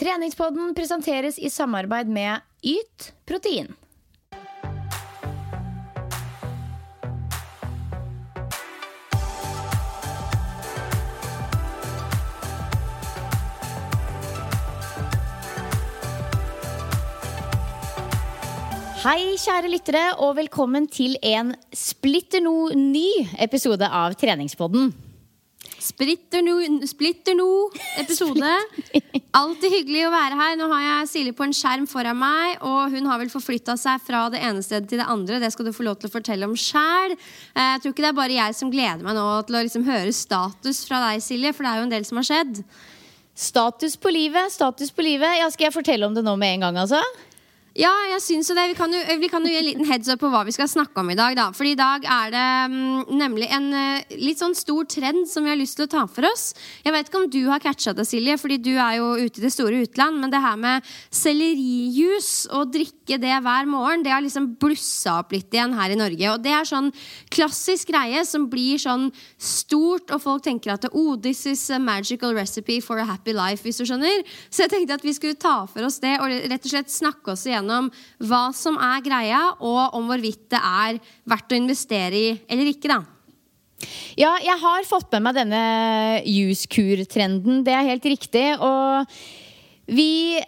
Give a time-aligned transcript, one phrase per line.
[0.00, 3.66] Treningspodden presenteres i samarbeid med Yt protein.
[19.04, 23.04] Hei, kjære lyttere, og velkommen til en splitter no ny
[23.36, 24.94] episode av Treningspodden.
[25.80, 28.50] Splitter no, splitter no episode.
[29.40, 30.58] Alltid hyggelig å være her.
[30.60, 34.02] Nå har jeg Silje på en skjerm foran meg, og hun har vel forflytta seg
[34.04, 35.40] fra det ene stedet til det andre.
[35.40, 37.16] Det skal du få lov til å fortelle om sjæl.
[37.56, 40.14] Jeg tror ikke det er bare jeg som gleder meg nå til å liksom høre
[40.16, 42.62] status fra deg, Silje, for det er jo en del som har skjedd.
[43.40, 45.38] Status på livet, status på livet.
[45.40, 47.00] Ja, Skal jeg fortelle om det nå med en gang, altså?
[47.78, 48.62] Ja, jeg syns det.
[48.72, 50.66] Vi kan jo, vi kan jo gi en liten heads up på hva vi skal
[50.66, 51.36] snakke om i dag.
[51.38, 55.46] da For i dag er det mm, nemlig en uh, litt sånn stor trend som
[55.46, 56.48] vi har lyst til å ta for oss.
[56.82, 59.44] Jeg vet ikke om du har catcha det, Silje, fordi du er jo ute i
[59.44, 60.18] det store utland.
[60.18, 65.30] Men det her med sellerijus og drikke det hver morgen, det har liksom blussa opp
[65.36, 66.26] litt igjen her i Norge.
[66.34, 66.90] Og det er sånn
[67.30, 72.34] klassisk greie som blir sånn stort, og folk tenker at oh, this is a magical
[72.34, 74.26] recipe for a happy life, hvis du skjønner.
[74.50, 77.36] Så jeg tenkte at vi skulle ta for oss det og rett og slett snakke
[77.38, 77.92] oss igjennom gjennom
[78.26, 82.90] hva som er greia, og om hvorvidt det er verdt å investere i eller ikke.
[82.90, 83.00] da.
[84.18, 85.62] Ja, jeg har fått med meg denne
[86.28, 87.62] juskur-trenden.
[87.64, 88.46] Det er helt riktig.
[88.60, 89.06] Og
[89.90, 90.40] vi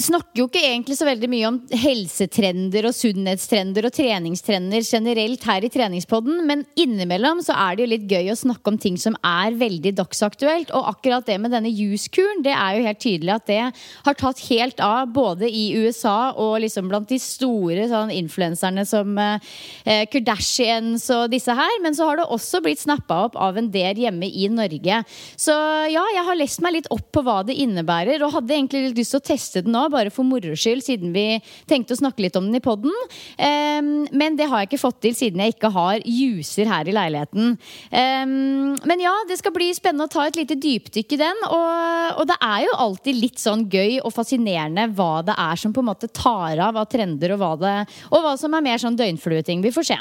[0.00, 5.66] snakker jo ikke egentlig så veldig mye om helsetrender og sunnhetstrender og treningstrender generelt her
[5.66, 9.16] i treningspodden, men innimellom så er det jo litt gøy å snakke om ting som
[9.26, 10.72] er veldig dagsaktuelt.
[10.76, 13.58] Og akkurat det med denne juskuren, det er jo helt tydelig at det
[14.06, 19.18] har tatt helt av både i USA og liksom blant de store sånn influenserne som
[19.20, 21.76] eh, Kardashians og disse her.
[21.84, 25.02] Men så har det også blitt snappa opp av en del hjemme i Norge.
[25.36, 25.54] Så
[25.92, 29.02] ja, jeg har lest meg litt opp på hva det innebærer, og hadde egentlig litt
[29.02, 31.40] lyst til å teste den nå bare for moro skyld, siden vi
[31.70, 32.94] tenkte å snakke litt om den i poden.
[33.36, 36.94] Um, men det har jeg ikke fått til siden jeg ikke har juser her i
[36.96, 37.56] leiligheten.
[37.90, 41.44] Um, men ja, det skal bli spennende å ta et lite dypdykk i den.
[41.50, 45.74] Og, og, det er jo alltid litt sånn gøy og fascinerende hva det er som
[45.74, 47.76] på en måte tar av av trender, og hva, det,
[48.10, 49.64] og hva som er mer sånn døgnflueting.
[49.64, 50.00] Vi får se.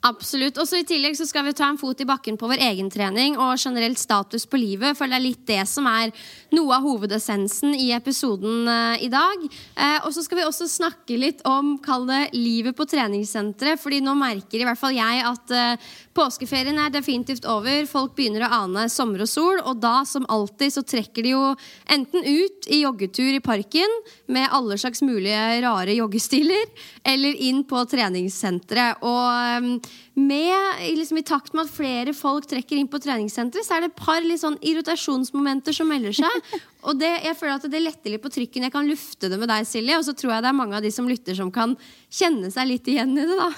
[0.00, 0.56] Absolutt.
[0.56, 2.88] Og så I tillegg så skal vi ta en fot i bakken på vår egen
[2.88, 4.96] trening og generelt status på livet.
[4.96, 6.08] For det er litt det som er
[6.56, 9.44] noe av hovedessensen i episoden uh, i dag.
[9.76, 13.80] Uh, og så skal vi også snakke litt om kall det livet på treningssenteret.
[13.80, 17.84] fordi nå merker i hvert fall jeg at uh, påskeferien er definitivt over.
[17.90, 21.44] Folk begynner å ane sommer og sol, og da som alltid så trekker de jo
[21.92, 24.00] enten ut i joggetur i parken
[24.32, 26.66] med alle slags mulige rare joggestiler,
[27.04, 29.04] eller inn på treningssenteret.
[29.04, 29.72] Og um,
[30.18, 33.92] med, liksom, I takt med at flere folk trekker inn på treningssenteret, så er det
[33.92, 36.50] et par litt sånn irritasjonsmomenter som melder seg.
[36.88, 38.66] Og det, jeg føler at det letter litt på trykken.
[38.66, 39.98] Jeg kan lufte det med deg, Silje.
[39.98, 41.74] Og så tror jeg det er mange av de som lytter, som kan
[42.10, 43.36] kjenne seg litt igjen i det.
[43.38, 43.50] da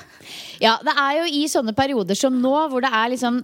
[0.62, 3.40] Ja, det er jo i sånne perioder som nå, hvor det er liksom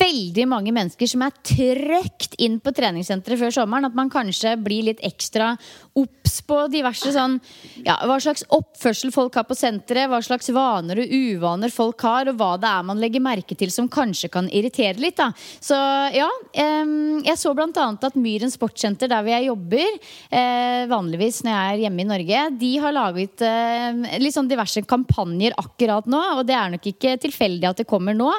[0.00, 4.86] veldig mange mennesker som er trukket inn på treningssenteret før sommeren, at man kanskje blir
[4.86, 5.54] litt ekstra
[5.96, 7.38] obs på diverse sånn
[7.86, 12.30] Ja, hva slags oppførsel folk har på senteret, hva slags vaner og uvaner folk har,
[12.30, 15.16] og hva det er man legger merke til som kanskje kan irritere litt.
[15.18, 15.30] Da.
[15.34, 15.76] Så
[16.14, 19.98] ja, jeg så blant annet at Myren sportssenter, der hvor jeg jobber,
[20.30, 23.44] eh, vanligvis når jeg er hjemme i Norge, de har laget
[24.20, 26.22] litt sånn diverse kampanjer akkurat nå.
[26.38, 28.30] Og det er nok ikke tilfeldig at det kommer nå.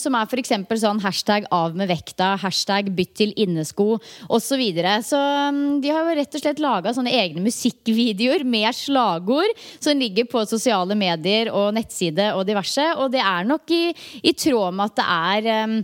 [0.00, 0.52] Som er f.eks.
[0.82, 3.96] sånn hashtag av med vekta, hashtag bytt til innesko
[4.28, 4.52] osv.
[4.52, 4.98] Så, videre.
[5.00, 5.16] så
[5.80, 9.48] de har jo rett og slett laga sånne egne musikkvideoer med slagord
[9.80, 12.84] som ligger på sosiale medier og nettside og diverse.
[13.00, 13.86] Og det er nok i,
[14.22, 15.06] i tråd med at det
[15.54, 15.78] er um,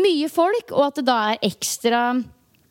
[0.00, 2.02] mye folk, og at det da er ekstra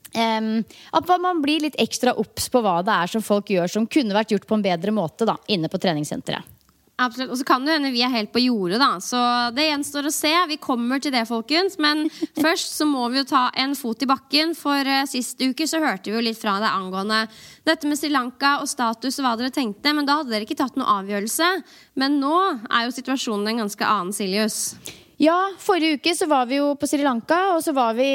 [0.10, 0.64] Um,
[0.98, 4.16] at man blir litt ekstra obs på hva det er som folk gjør som kunne
[4.18, 6.56] vært gjort på en bedre måte da, inne på treningssenteret.
[7.00, 7.32] Absolutt.
[7.32, 8.98] Og så kan det hende vi er helt på jordet, da.
[9.00, 9.20] Så
[9.56, 10.34] det gjenstår å se.
[10.50, 11.78] Vi kommer til det, folkens.
[11.80, 12.10] Men
[12.44, 14.52] først så må vi jo ta en fot i bakken.
[14.58, 17.22] For uh, sist uke så hørte vi jo litt fra deg angående
[17.68, 19.96] dette med Sri Lanka og status og hva dere tenkte.
[19.96, 21.52] Men da hadde dere ikke tatt noen avgjørelse.
[22.02, 22.36] Men nå
[22.68, 24.60] er jo situasjonen en ganske annen, Siljus.
[25.20, 28.08] Ja, forrige uke så var vi jo på Sri Lanka, og så var vi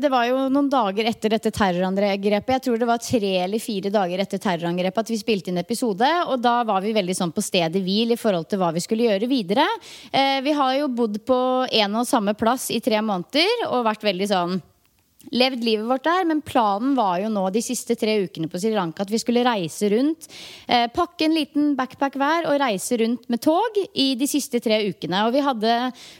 [0.00, 2.54] Det var jo noen dager etter dette terrorangrepet.
[2.54, 6.08] Jeg tror det var tre eller fire dager etter terrorangrepet at vi spilte inn episode.
[6.32, 9.04] Og da var vi veldig sånn på stedet hvil i forhold til hva vi skulle
[9.04, 9.68] gjøre videre.
[10.08, 11.38] Eh, vi har jo bodd på
[11.68, 14.58] en og samme plass i tre måneder og vært veldig sånn
[15.34, 16.24] levd livet vårt der.
[16.28, 19.44] Men planen var jo nå de siste tre ukene på Sri Lanka at vi skulle
[19.46, 20.28] reise rundt.
[20.66, 24.80] Eh, pakke en liten backpack hver og reise rundt med tog i de siste tre
[24.88, 25.24] ukene.
[25.26, 25.74] Og vi hadde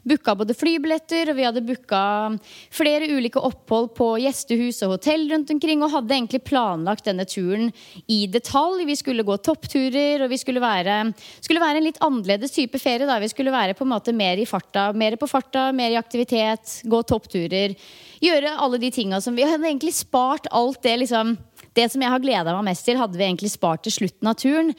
[0.09, 2.03] booka både flybilletter og vi hadde booka
[2.75, 5.85] flere ulike opphold på gjestehus og hotell rundt omkring.
[5.85, 7.71] Og hadde egentlig planlagt denne turen
[8.07, 8.85] i detalj.
[8.89, 11.01] Vi skulle gå toppturer, og vi skulle være,
[11.45, 13.07] skulle være en litt annerledes type ferie.
[13.07, 16.01] da Vi skulle være på en måte mer i farta, mer på farta, mer i
[16.01, 17.77] aktivitet, gå toppturer
[18.23, 21.37] gjøre alle de tinga som Vi hadde egentlig spart alt det liksom
[21.79, 24.39] det som jeg har gleda meg mest til, hadde vi egentlig spart til slutten av
[24.41, 24.73] turen.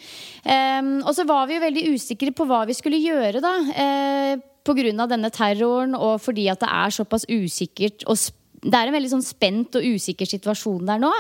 [0.44, 3.54] Um, og så var vi jo veldig usikre på hva vi skulle gjøre, da.
[3.72, 5.06] Uh, Pga.
[5.08, 8.20] denne terroren, og fordi at det er såpass usikkert og
[8.60, 11.12] det er en veldig sånn spent og usikker situasjon der nå.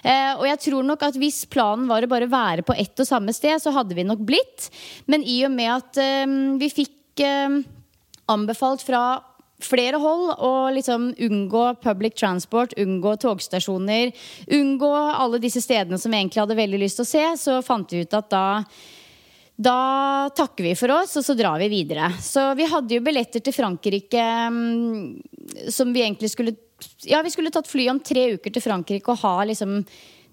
[0.00, 3.08] Eh, og jeg tror nok at hvis planen var å bare være på ett og
[3.08, 4.70] samme sted, så hadde vi nok blitt.
[5.04, 6.24] Men i og med at eh,
[6.56, 7.58] vi fikk eh,
[8.32, 9.02] anbefalt fra
[9.62, 14.12] flere hold og liksom unngå public transport, unngå togstasjoner,
[14.52, 17.92] unngå alle disse stedene som vi egentlig hadde veldig lyst til å se, så fant
[17.92, 18.46] vi ut at da
[19.56, 22.10] da takker vi for oss, og så drar vi videre.
[22.20, 24.20] Så vi hadde jo billetter til Frankrike
[24.52, 25.14] um,
[25.72, 26.52] som vi egentlig skulle
[27.08, 29.78] Ja, vi skulle tatt fly om tre uker til Frankrike og ha liksom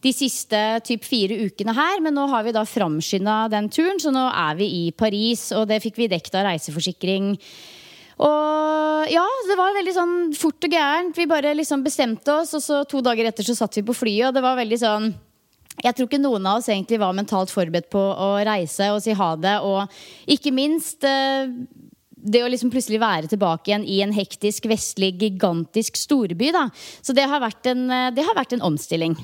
[0.03, 4.11] de siste typ fire ukene her, men nå har vi da framskynda den turen, så
[4.11, 7.37] nå er vi i Paris, og det fikk vi dekket av reiseforsikring
[8.21, 11.17] og ja, det var veldig sånn fort og gærent.
[11.17, 14.29] Vi bare liksom bestemte oss, og så to dager etter så satt vi på flyet,
[14.29, 15.13] og det var veldig sånn
[15.81, 19.15] jeg tror ikke noen av oss egentlig var mentalt forberedt på å reise og si
[19.17, 19.55] ha det.
[19.65, 21.49] Og ikke minst eh,
[22.13, 26.51] det å liksom plutselig være tilbake igjen i en hektisk, vestlig, gigantisk storby.
[26.55, 26.67] Da.
[27.01, 29.17] Så det har vært en, eh, har vært en omstilling.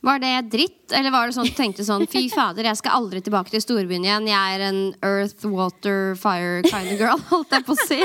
[0.00, 3.20] Var det dritt, eller var det sånn du tenkte sånn Fy fader, jeg skal aldri
[3.20, 4.28] tilbake til storbyen igjen.
[4.30, 7.98] Jeg er en earth, water, fire kind of girl, holdt jeg på å si.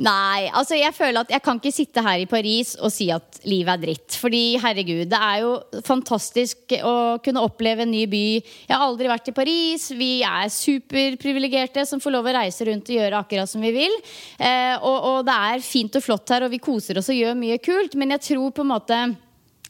[0.00, 3.42] Nei, altså jeg føler at jeg kan ikke sitte her i Paris og si at
[3.44, 4.16] livet er dritt.
[4.16, 5.52] Fordi herregud, det er jo
[5.84, 8.24] fantastisk å kunne oppleve en ny by.
[8.40, 9.90] Jeg har aldri vært i Paris.
[10.00, 14.00] Vi er superprivilegerte som får lov å reise rundt og gjøre akkurat som vi vil.
[14.40, 17.36] Eh, og, og det er fint og flott her, og vi koser oss og gjør
[17.36, 18.00] mye kult.
[18.00, 19.02] Men jeg tror på en måte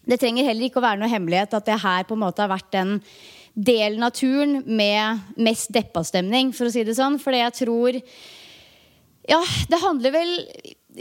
[0.09, 2.51] det trenger heller ikke å være noe hemmelighet at det her på en måte har
[2.51, 2.97] vært den
[3.59, 7.19] delen av turen med mest deppa-stemning, for å si det sånn.
[7.21, 8.03] Fordi jeg tror
[9.29, 10.31] Ja, det handler vel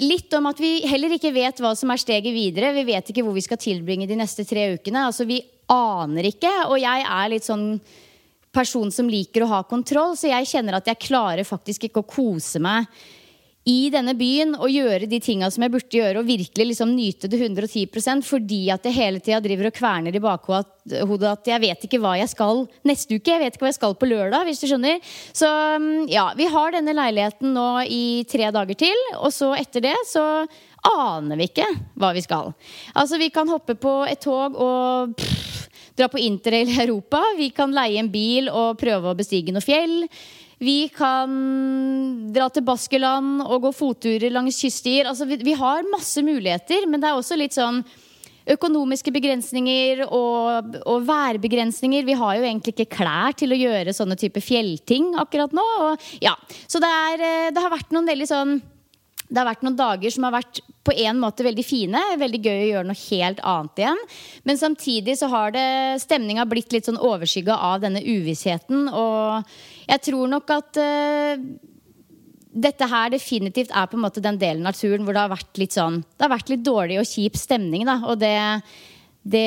[0.04, 2.74] litt om at vi heller ikke vet hva som er steget videre.
[2.76, 5.06] Vi vet ikke hvor vi skal tilbringe de neste tre ukene.
[5.08, 5.40] Altså, vi
[5.72, 6.52] aner ikke.
[6.68, 7.70] Og jeg er litt sånn
[8.52, 12.10] person som liker å ha kontroll, så jeg kjenner at jeg klarer faktisk ikke å
[12.10, 12.88] kose meg
[13.68, 17.28] i denne byen og gjøre de tinga som jeg burde gjøre, og virkelig liksom nyte
[17.32, 21.84] det 110% fordi at jeg hele tida driver og kverner i bakhodet at jeg vet
[21.84, 23.34] ikke hva jeg skal neste uke.
[23.34, 25.04] Jeg vet ikke hva jeg skal på lørdag, hvis du skjønner.
[25.36, 25.50] Så
[25.84, 29.98] mm, ja, vi har denne leiligheten nå i tre dager til, og så etter det
[30.08, 30.24] så
[30.88, 31.68] aner vi ikke
[32.00, 32.54] hva vi skal.
[32.96, 37.20] Altså, vi kan hoppe på et tog og pff, dra på interrail i Europa.
[37.38, 40.06] Vi kan leie en bil og prøve å bestige noe fjell.
[40.58, 41.34] Vi kan
[42.34, 45.06] dra til Baskeland og gå fotturer langs kyststier.
[45.06, 47.84] Altså, vi, vi, har masse muligheter, men det er også litt sånn
[48.48, 52.08] økonomiske begrensninger og, og, værbegrensninger.
[52.08, 55.68] Vi har jo egentlig ikke klær til å gjøre sånne type fjellting akkurat nå.
[55.90, 56.34] Og, ja.
[56.66, 58.58] Så det, er, eh, det har vært noen veldig sånn
[59.28, 62.00] det har vært noen dager som har vært på en måte veldig fine.
[62.20, 64.04] Veldig gøy å gjøre noe helt annet igjen.
[64.48, 65.68] Men samtidig så har det
[66.00, 68.88] stemninga blitt litt sånn overskygga av denne uvissheten.
[68.88, 69.52] Og
[69.88, 71.44] jeg tror nok at uh,
[72.58, 75.60] dette her definitivt er på en måte den delen av turen hvor det har vært
[75.62, 78.00] litt sånn Det har vært litt dårlig og kjip stemning, da.
[78.10, 78.34] Og det,
[79.24, 79.44] det,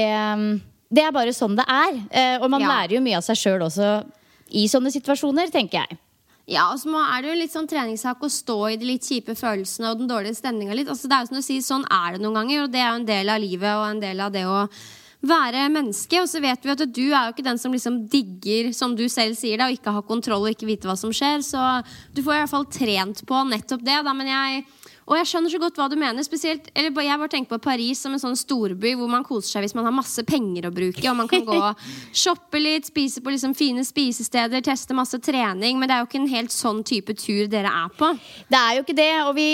[0.90, 1.98] det er bare sånn det er.
[2.12, 2.70] Uh, og man Ja.
[2.76, 3.90] lærer jo mye av seg sjøl også
[4.50, 5.98] i sånne situasjoner, tenker jeg.
[6.50, 9.36] Ja, og så er det jo litt sånn treningssak å stå i de litt kjipe
[9.38, 10.88] følelsene og den dårlige stemninga litt.
[10.90, 12.88] Altså, det er jo som du sier, sånn er det noen ganger, og det er
[12.88, 14.64] jo en del av livet og en del av det å
[15.20, 16.20] være menneske.
[16.22, 19.06] Og så vet vi at du er jo ikke den som liksom digger, som du
[19.12, 21.44] selv sier det, og ikke har kontroll og ikke vite hva som skjer.
[21.46, 21.64] Så
[22.14, 24.00] du får i hvert fall trent på nettopp det.
[24.06, 24.14] Da.
[24.16, 24.64] Men jeg
[25.10, 26.22] og jeg skjønner så godt hva du mener.
[26.22, 29.64] Spesielt, eller Jeg bare tenker på Paris som en sånn storby hvor man koser seg
[29.64, 31.02] hvis man har masse penger å bruke.
[31.10, 31.80] Og man kan gå og
[32.14, 35.80] shoppe litt, spise på liksom fine spisesteder, teste masse trening.
[35.80, 38.12] Men det er jo ikke en helt sånn type tur dere er på.
[38.50, 39.48] Det er jo ikke det, og vi,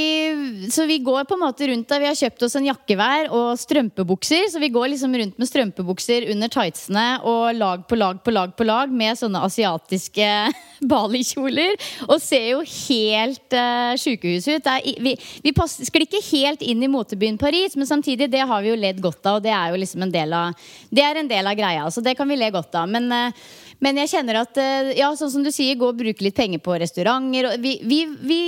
[0.75, 2.05] så vi går på en måte rundt der.
[2.05, 4.51] Vi har kjøpt oss en jakke hver og strømpebukser.
[4.53, 8.53] Så vi går liksom rundt med strømpebukser under tightsene og lag på lag på lag
[8.57, 10.31] på lag med sånne asiatiske
[10.93, 11.81] balikjoler.
[12.11, 14.61] Og ser jo helt uh, sjukehus ut.
[14.67, 18.65] Det er, vi vi skal ikke helt inn i motebyen Paris, men samtidig det har
[18.65, 19.39] vi jo ledd godt av.
[19.39, 21.87] Og det er jo liksom en del av, det er en del av greia.
[21.91, 22.91] Så det kan vi le godt av.
[22.91, 23.47] Men eh,
[23.85, 26.63] men jeg kjenner at eh, ja, sånn som du sier, gå og bruke litt penger
[26.65, 27.51] på restauranter.
[27.51, 28.41] Og vi, vi, vi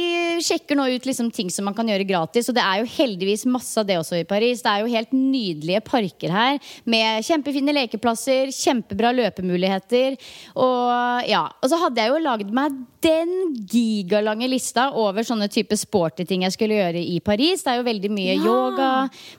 [0.44, 3.44] sjekker nå ut liksom ting som man kan gjøre gratis, og det er jo heldigvis
[3.50, 4.62] masse av det også i Paris.
[4.64, 6.58] Det er jo helt nydelige parker her
[6.88, 10.16] med kjempefine lekeplasser, kjempebra løpemuligheter.
[10.56, 13.30] Og ja, og så hadde jeg jo lagd meg den
[13.70, 17.62] gigalange lista over sånne type sporty ting jeg skulle gjøre i Paris.
[17.62, 18.44] Det er jo veldig mye Ja.
[18.48, 18.88] yoga.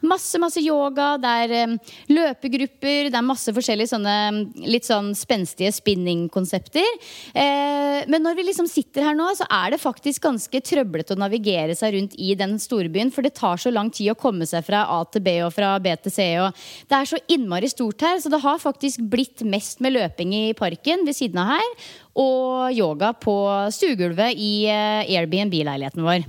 [0.07, 1.09] Masse, masse yoga.
[1.19, 1.73] Det er um,
[2.13, 3.09] løpegrupper.
[3.11, 6.87] Det er masse forskjellige sånne um, litt sånn spenstige spinningkonsepter.
[7.33, 11.19] Eh, men når vi liksom sitter her nå, så er det faktisk ganske trøblete å
[11.19, 13.13] navigere seg rundt i den storbyen.
[13.15, 15.75] For det tar så lang tid å komme seg fra A til B og fra
[15.83, 16.29] B til C.
[16.43, 20.35] Og det er så innmari stort her, så det har faktisk blitt mest med løping
[20.35, 21.71] i parken ved siden av her.
[22.19, 23.35] Og yoga på
[23.75, 26.27] stuegulvet i eh, Airbnb-leiligheten vår.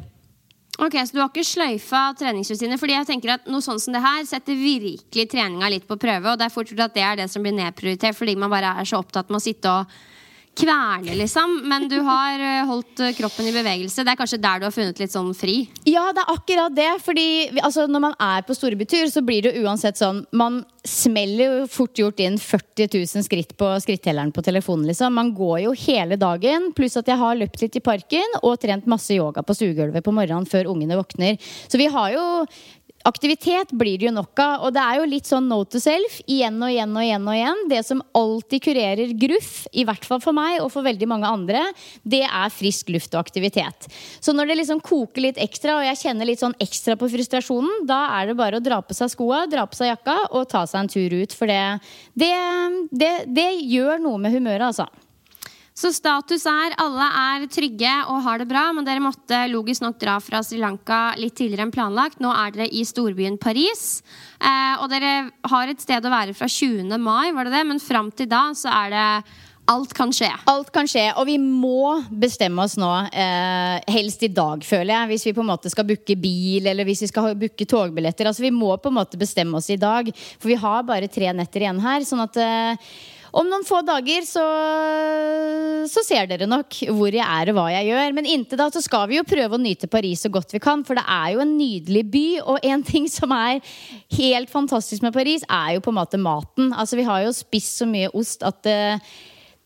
[0.80, 2.78] Ok, Så du har ikke sløyfa treningsrutiner?
[2.80, 6.32] Fordi jeg tenker at noe sånn som det her setter virkelig treninga litt på prøve.
[6.32, 8.72] Og det er fort gjort at det er det som blir nedprioritert, fordi man bare
[8.80, 9.92] er så opptatt med å sitte og
[10.60, 11.56] kverne, liksom.
[11.68, 14.04] Men du har eh, holdt eh, kroppen i bevegelse.
[14.04, 15.62] Det er kanskje der du har funnet litt sånn fri?
[15.88, 16.90] Ja, det er akkurat det.
[17.04, 17.26] Fordi
[17.62, 21.98] altså, når man er på storbytur, så blir det uansett sånn Man smeller jo fort
[21.98, 24.86] gjort inn 40 000 skritt på skrittelleren på telefonen.
[24.88, 26.70] liksom Man går jo hele dagen.
[26.76, 30.14] Pluss at jeg har løpt litt i parken og trent masse yoga på stuegulvet på
[30.16, 31.40] morgenen før ungene våkner.
[31.68, 32.24] Så vi har jo
[33.08, 36.18] Aktivitet blir det jo nok av, og det er jo litt sånn note to self
[36.28, 37.28] igjen og igjen og igjen.
[37.30, 37.62] og igjen.
[37.70, 41.64] Det som alltid kurerer gruff, i hvert fall for meg og for veldig mange andre,
[42.04, 43.88] det er frisk luft og aktivitet.
[44.20, 47.86] Så når det liksom koker litt ekstra, og jeg kjenner litt sånn ekstra på frustrasjonen,
[47.88, 50.66] da er det bare å dra på seg skoa, dra på seg jakka og ta
[50.68, 51.32] seg en tur ut.
[51.32, 51.62] For det,
[52.12, 52.34] det,
[52.92, 54.90] det, det gjør noe med humøret, altså.
[55.80, 59.96] Så status er alle er trygge og har det bra, men dere måtte logisk nok
[60.02, 62.18] dra fra Sri Lanka litt tidligere enn planlagt.
[62.20, 64.02] Nå er dere i storbyen Paris,
[64.36, 66.98] eh, og dere har et sted å være fra 20.
[67.00, 67.62] mai, var det det?
[67.70, 69.06] Men fram til da så er det
[69.70, 70.28] Alt kan skje.
[70.50, 72.88] Alt kan skje, og vi må bestemme oss nå.
[73.12, 75.10] Eh, helst i dag, føler jeg.
[75.12, 78.26] Hvis vi på en måte skal booke bil eller hvis vi skal booke togbilletter.
[78.26, 80.10] Altså, vi må på en måte bestemme oss i dag,
[80.40, 82.02] for vi har bare tre netter igjen her.
[82.08, 82.90] Sånn at eh,
[83.36, 84.44] om noen få dager så,
[85.90, 88.14] så ser dere nok hvor jeg er og hva jeg gjør.
[88.16, 90.84] Men inntil da så skal vi jo prøve å nyte Paris så godt vi kan,
[90.86, 92.26] for det er jo en nydelig by.
[92.44, 93.62] Og en ting som er
[94.18, 96.74] helt fantastisk med Paris, er jo på en måte maten.
[96.74, 98.80] Altså Vi har jo spist så mye ost at det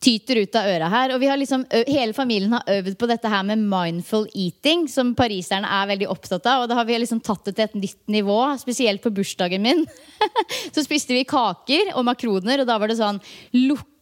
[0.04, 1.14] tyter ut av øra her.
[1.14, 5.14] Og vi har liksom, hele familien har øvd på dette her med mindful eating, som
[5.16, 6.64] pariserne er veldig opptatt av.
[6.64, 9.84] Og da har vi liksom tatt det til et nytt nivå, spesielt på bursdagen min.
[10.74, 13.22] så spiste vi kaker og makroner, og da var det sånn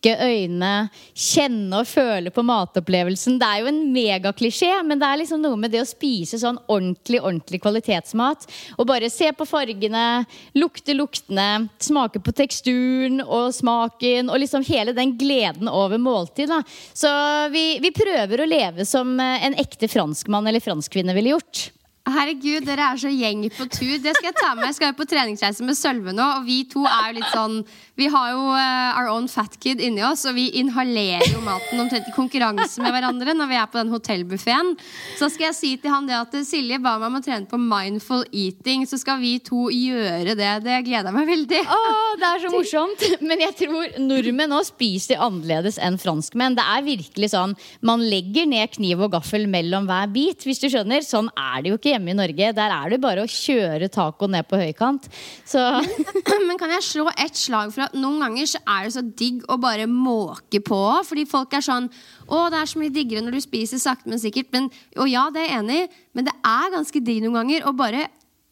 [0.02, 3.38] lukke øynene, kjenne og føle på matopplevelsen.
[3.38, 6.58] Det er jo en megaklisjé, men det er liksom noe med det å spise sånn
[6.66, 8.46] ordentlig, ordentlig kvalitetsmat.
[8.78, 14.92] Og bare se på fargene, lukte luktene, smake på teksturen og smaken, og liksom hele
[14.92, 16.50] den gleden over måltid.
[16.50, 16.62] Da.
[16.94, 17.12] Så
[17.52, 21.70] vi, vi prøver å leve som en ekte franskmann eller franskkvinne ville gjort.
[22.02, 23.92] Herregud, dere er så gjeng på tur.
[24.02, 24.64] Det skal jeg ta med.
[24.66, 27.60] Jeg skal jo på treningsreise med Sølve nå, og vi to er jo litt sånn
[28.00, 31.78] Vi har jo uh, our own fat kid inni oss, og vi inhalerer jo maten
[31.78, 34.72] omtrent i konkurranse med hverandre når vi er på den hotellbuffeen.
[35.20, 37.60] Så skal jeg si til han det at Silje ba meg om å trene på
[37.60, 40.50] mindful eating, så skal vi to gjøre det.
[40.66, 41.62] Det gleder jeg meg veldig.
[41.76, 43.06] Åh, det er så morsomt!
[43.22, 46.58] Men jeg tror nordmenn nå spiser annerledes enn franskmenn.
[46.58, 47.54] Det er virkelig sånn
[47.86, 51.06] Man legger ned kniv og gaffel mellom hver bit, hvis du skjønner.
[51.06, 52.50] Sånn er det jo ikke hjemme i Norge.
[52.56, 55.08] Der er det bare å kjøre taco ned på høykant.
[55.48, 55.60] Så
[56.48, 59.44] Men kan jeg slå et slag for at noen ganger så er det så digg
[59.52, 60.80] å bare måke på?
[61.08, 61.90] Fordi folk er sånn
[62.32, 64.50] Å, det er så mye diggere når du spiser sakte, men sikkert.
[64.54, 67.66] Men, og ja, det er jeg enig i, men det er ganske digg noen ganger
[67.68, 68.06] å bare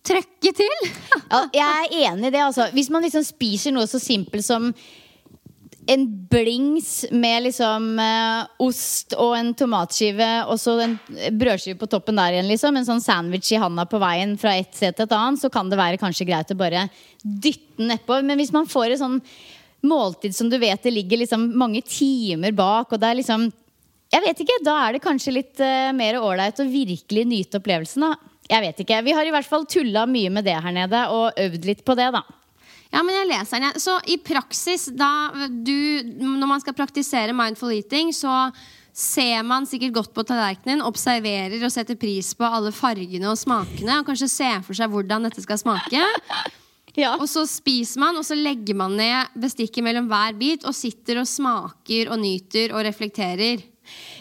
[0.06, 0.88] trøkke til.
[1.32, 2.68] ja, jeg er enig i det, altså.
[2.74, 4.70] Hvis man liksom spiser noe så simpelt som
[5.90, 10.94] en blings med liksom eh, ost og en tomatskive og så en
[11.34, 12.78] brødskive på toppen der igjen, liksom.
[12.78, 15.72] En sånn sandwich i handa på veien fra et sted til et annet, så kan
[15.72, 16.86] det være kanskje greit å bare
[17.22, 18.20] dytte den nedpå.
[18.22, 19.18] Men hvis man får et sånn
[19.82, 23.50] måltid som du vet det ligger liksom mange timer bak, og det er liksom
[24.10, 24.62] Jeg vet ikke.
[24.66, 28.30] Da er det kanskje litt eh, mer ålreit å virkelig nyte opplevelsen, da.
[28.50, 29.04] Jeg vet ikke.
[29.06, 31.94] Vi har i hvert fall tulla mye med det her nede og øvd litt på
[31.94, 32.24] det, da.
[32.90, 33.78] Ja, men jeg leser den.
[33.78, 38.50] Så i praksis, da du Når man skal praktisere mindful eating, så
[38.96, 44.00] ser man sikkert godt på tallerkenen, observerer og setter pris på alle fargene og smakene,
[44.00, 46.02] og kanskje ser for seg hvordan dette skal smake.
[46.98, 47.14] Ja.
[47.14, 51.22] Og så spiser man, og så legger man ned bestikket mellom hver bit og sitter
[51.22, 53.62] og smaker og nyter og reflekterer.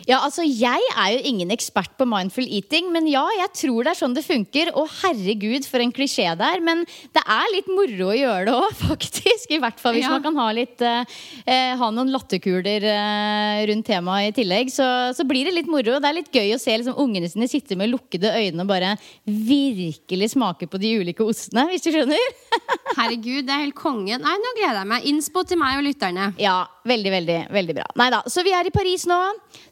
[0.09, 3.91] Ja, altså Jeg er jo ingen ekspert på mindful eating, men ja, jeg tror det
[3.91, 4.71] er sånn det funker.
[4.79, 6.63] Og herregud, for en klisjé det er.
[6.65, 6.81] Men
[7.13, 9.53] det er litt moro å gjøre det òg, faktisk.
[9.53, 10.15] I hvert fall hvis ja.
[10.15, 14.73] man kan ha litt eh, Ha noen latterkuler eh, rundt temaet i tillegg.
[14.73, 15.99] Så, så, blir det litt moro.
[16.01, 18.95] Det er litt gøy å se liksom, ungene sine sitte med lukkede øyne og bare
[19.29, 22.33] virkelig smake på de ulike ostene, hvis du skjønner.
[22.97, 24.17] herregud, det er helt konge.
[24.17, 25.07] Nei, nå gleder jeg meg.
[25.13, 26.31] Innspo til meg og lytterne.
[26.41, 27.85] Ja, veldig, veldig, veldig bra.
[27.99, 28.23] Nei da.
[28.29, 29.19] Så vi er i Paris nå.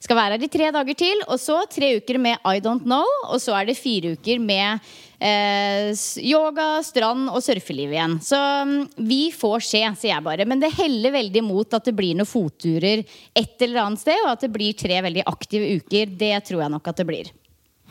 [0.03, 1.23] Skal være her i tre dager til.
[1.27, 3.05] Og så tre uker med I Don't Know.
[3.31, 4.85] Og så er det fire uker med
[5.19, 5.91] eh,
[6.23, 8.17] yoga, strand og surfeliv igjen.
[8.23, 8.77] Så um,
[9.09, 10.47] vi får se, sier jeg bare.
[10.49, 14.35] Men det heller veldig mot at det blir noen fotturer et eller annet sted, og
[14.35, 16.15] at det blir tre veldig aktive uker.
[16.19, 17.35] Det tror jeg nok at det blir.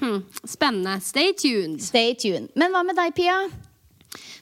[0.00, 0.98] Hmm, spennende.
[1.00, 1.80] Stay tuned.
[1.80, 2.52] Stay tuned.
[2.54, 3.40] Men hva med deg, Pia?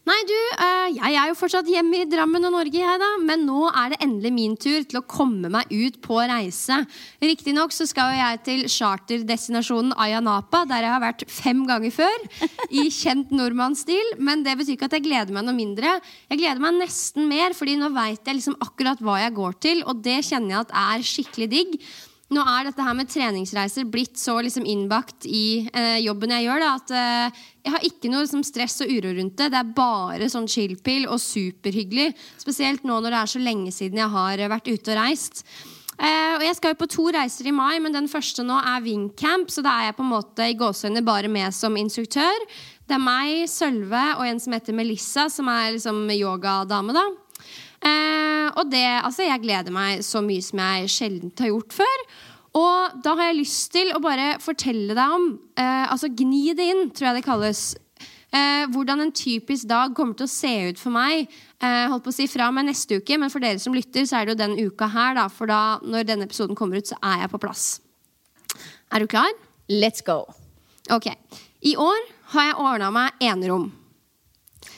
[0.05, 3.07] Nei, du, uh, jeg er jo fortsatt hjemme i Drammen og Norge, jeg, da.
[3.25, 6.77] Men nå er det endelig min tur til å komme meg ut på reise.
[7.25, 12.27] Riktignok så skal jeg til charterdestinasjonen Ayanapa, der jeg har vært fem ganger før.
[12.69, 14.13] I kjent nordmannsstil.
[14.21, 15.97] Men det betyr ikke at jeg gleder meg noe mindre.
[16.29, 19.81] Jeg gleder meg nesten mer, fordi nå veit jeg liksom akkurat hva jeg går til,
[19.89, 21.79] og det kjenner jeg at er skikkelig digg.
[22.33, 26.63] Nå er dette her med treningsreiser blitt så liksom innbakt i eh, jobben jeg gjør,
[26.63, 29.51] da, at eh, jeg har ikke noe liksom, stress og uro rundt det.
[29.53, 32.15] Det er bare sånn chill-pill og superhyggelig.
[32.41, 35.45] Spesielt nå når det er så lenge siden jeg har vært ute og reist.
[35.95, 38.87] Eh, og Jeg skal jo på to reiser i mai, men den første nå er
[38.87, 39.53] Wingcamp.
[39.53, 42.49] Så da er jeg på en måte i gåseøyne bare med som instruktør.
[42.89, 46.97] Det er meg, Sølve og en som heter Melissa, som er liksom yogadame.
[46.97, 47.05] da
[47.85, 52.05] Eh, og det, altså, jeg gleder meg så mye som jeg sjelden har gjort før.
[52.55, 55.25] Og da har jeg lyst til å bare fortelle deg om
[55.59, 57.63] eh, Altså gni det inn, tror jeg det kalles.
[58.35, 61.29] Eh, hvordan en typisk dag kommer til å se ut for meg.
[61.63, 64.21] Eh, holdt på å si fra meg neste uke, men for dere som lytter, så
[64.21, 65.19] er det jo den uka her.
[65.19, 67.67] Da, for da, når denne episoden kommer ut, så er jeg på plass.
[68.95, 69.31] Er du klar?
[69.71, 70.23] Let's go.
[70.95, 71.11] Ok.
[71.65, 73.71] I år har jeg ordna meg enerom.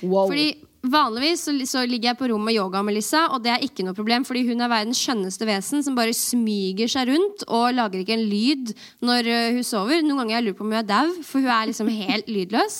[0.02, 0.28] Wow.
[0.28, 0.50] Fordi
[0.87, 3.87] Vanligvis så, så, ligger jeg på rom med yoga med Lisa og det er ikke
[3.87, 8.03] noe problem, fordi hun er verdens skjønneste vesen som bare smyger seg rundt og lager
[8.03, 8.75] ikke en lyd
[9.07, 10.05] når uh, hun sover.
[10.05, 12.79] Noen ganger jeg lurer på om hun er dau, for hun er liksom helt lydløs.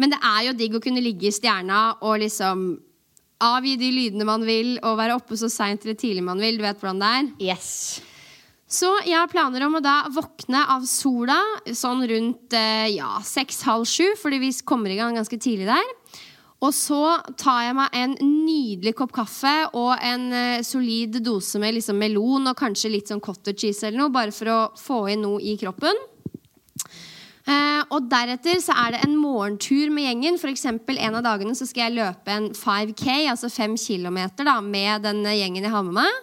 [0.00, 2.66] Men det er jo digg å kunne ligge i stjerna og liksom
[3.44, 6.58] avgi de lydene man vil, og være oppe så seint eller tidlig man vil.
[6.58, 7.30] Du vet hvordan det er?
[7.52, 7.70] Yes.
[8.74, 11.36] Så jeg har planer om å da våkne av sola
[11.68, 15.92] sånn rundt eh, ja, seks-halv sju, fordi vi kommer i gang ganske tidlig der.
[16.64, 17.00] Og så
[17.36, 22.48] tar jeg meg en nydelig kopp kaffe og en uh, solid dose med liksom melon
[22.48, 25.58] og kanskje litt sånn cottage cheese eller noe, bare for å få inn noe i
[25.60, 25.98] kroppen.
[27.44, 30.38] Uh, og deretter så er det en morgentur med gjengen.
[30.40, 35.04] For en av dagene så skal jeg løpe en 5K, altså 5 km, da, med
[35.04, 36.22] den gjengen jeg har med meg.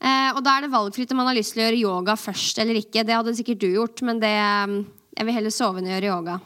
[0.00, 2.58] Uh, og da er det valgfritt om man har lyst til å gjøre yoga først
[2.58, 3.04] eller ikke.
[3.06, 4.34] Det hadde sikkert du gjort, men det,
[5.14, 6.40] jeg vil heller sove enn å gjøre yoga.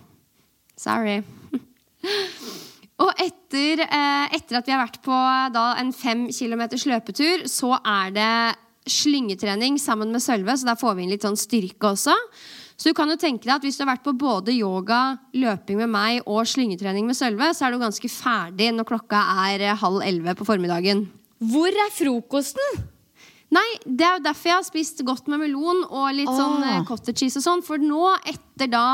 [0.76, 1.20] Sorry.
[3.02, 5.16] Og etter, eh, etter, at vi har vært på
[5.54, 8.35] da, en fem kilometers løpetur, så er det
[8.87, 12.14] slyngetrening sammen med Sølve, så der får vi inn litt sånn styrke også.
[12.76, 15.78] Så du kan jo tenke deg at hvis du har vært på både yoga, løping
[15.83, 19.78] med meg og slyngetrening med Sølve, så er du ganske ferdig når klokka er eh,
[19.78, 21.07] halv elleve på formiddagen.
[21.44, 22.83] Hvor er frokosten?
[23.54, 26.83] Nei, det er jo derfor jeg har spist godt med melon og litt sånn eh,
[26.88, 27.62] cottage cheese og sånn.
[27.66, 28.87] For nå, etter da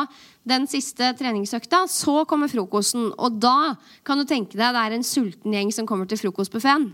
[0.48, 3.11] den siste treningsøkta, så kommer frokosten.
[3.18, 3.74] Og da
[4.07, 6.90] kan du tenke deg det er en sulten gjeng som kommer til frokostbuffeen.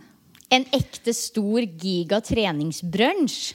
[0.54, 3.54] En ekte stor giga treningsbrunsj?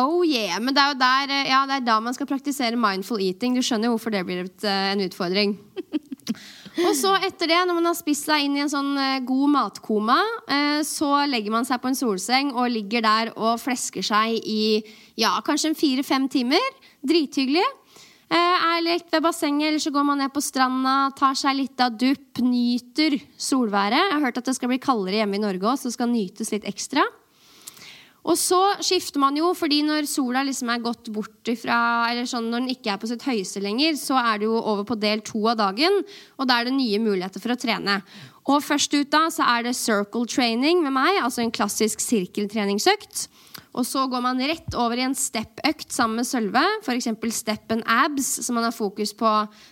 [0.00, 2.78] Oh yeah, men det er jo der, eh, ja, det er da man skal praktisere
[2.80, 3.52] mindful eating.
[3.52, 5.58] Du skjønner jo hvorfor det blir et, eh, en utfordring.
[6.86, 9.52] Og så etter det, når man har spist seg inn i en sånn eh, god
[9.52, 10.16] matkoma,
[10.48, 14.80] eh, så legger man seg på en solseng og ligger der og flesker seg i
[15.20, 16.64] ja, kanskje fire-fem timer.
[17.04, 17.66] Drithyggelig.
[18.32, 21.80] Eh, er litt ved bassenget, eller så går man ned på stranda, tar seg litt
[21.84, 23.98] av dupp, nyter solværet.
[23.98, 26.08] Jeg har hørt at det skal bli kaldere hjemme i Norge òg, så det skal
[26.08, 27.04] nytes litt ekstra.
[28.22, 32.46] Og så skifter man jo, fordi når sola liksom er gått bort ifra Eller sånn
[32.52, 35.24] når den ikke er på sitt høyeste lenger, så er det jo over på del
[35.26, 36.00] to av dagen.
[36.38, 37.98] Og da er det nye muligheter for å trene.
[38.46, 43.26] Og først ut da så er det circle training med meg, altså en klassisk sirkeltreningsøkt.
[43.72, 46.62] Og så går man rett over i en step-økt sammen med Sølve.
[46.84, 47.08] F.eks.
[47.32, 49.30] step and abs, så man har fokus på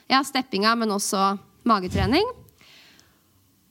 [0.09, 1.35] ja, steppinga, men også
[1.69, 2.25] magetrening.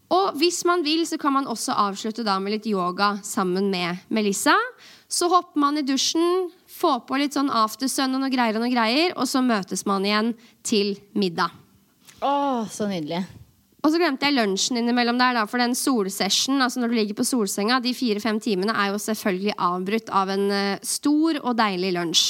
[0.09, 4.05] Og hvis man vil, så kan man også avslutte da med litt yoga sammen med
[4.09, 4.55] Melissa.
[5.09, 8.73] Så hopper man i dusjen, får på litt sånn aftersun og noe greier, og noe
[8.73, 10.33] greier, og så møtes man igjen
[10.65, 11.53] til middag.
[12.25, 13.23] Å, så nydelig.
[13.79, 17.19] Og så glemte jeg lunsjen innimellom der, da, for den solsession, altså når du ligger
[17.21, 21.93] på solsenga, de fire-fem timene er jo selvfølgelig avbrutt av en uh, stor og deilig
[21.95, 22.27] lunsj.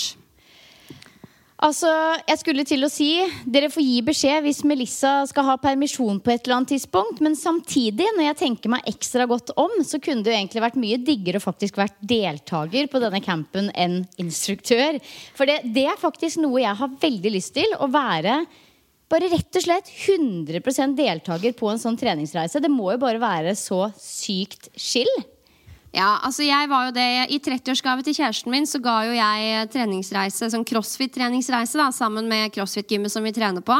[1.59, 1.89] Altså,
[2.23, 3.09] jeg skulle til å si
[3.43, 7.19] Dere får gi beskjed hvis Melissa skal ha permisjon på et eller annet tidspunkt.
[7.25, 10.79] Men samtidig, når jeg tenker meg ekstra godt om, så kunne det jo egentlig vært
[10.79, 15.01] mye diggere å faktisk vært deltaker på denne campen enn instruktør.
[15.35, 17.75] For det, det er faktisk noe jeg har veldig lyst til.
[17.75, 18.39] Å være
[19.09, 22.61] bare rett og slett 100% deltaker på en sånn treningsreise.
[22.61, 25.09] Det må jo bare være så sykt chill.
[25.89, 29.69] Ja, altså jeg var jo det I 30-årsgave til kjæresten min så ga jo jeg
[29.73, 33.77] treningsreise, sånn crossfit-treningsreise da, sammen med crossfit-gymmet som vi trener på.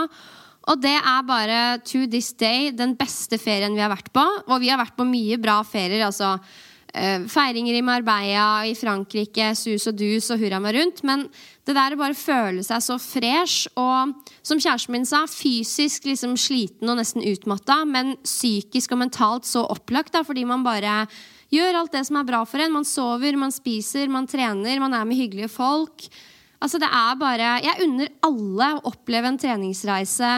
[0.70, 4.26] Og det er bare to this day den beste ferien vi har vært på.
[4.50, 6.04] Og vi har vært på mye bra ferier.
[6.06, 11.02] altså uh, Feiringer i Marbella, i Frankrike, sus og dus og hurra meg rundt.
[11.08, 11.26] Men
[11.70, 16.34] det der å bare føle seg så fresh og som kjæresten min sa, fysisk liksom
[16.40, 21.04] sliten og nesten utmatta, men psykisk og mentalt så opplagt da, fordi man bare
[21.50, 22.74] Gjør alt det som er bra for en.
[22.76, 26.06] Man sover, man spiser, man trener, man er med hyggelige folk.
[26.62, 30.30] Altså det er bare, Jeg unner alle å oppleve en treningsreise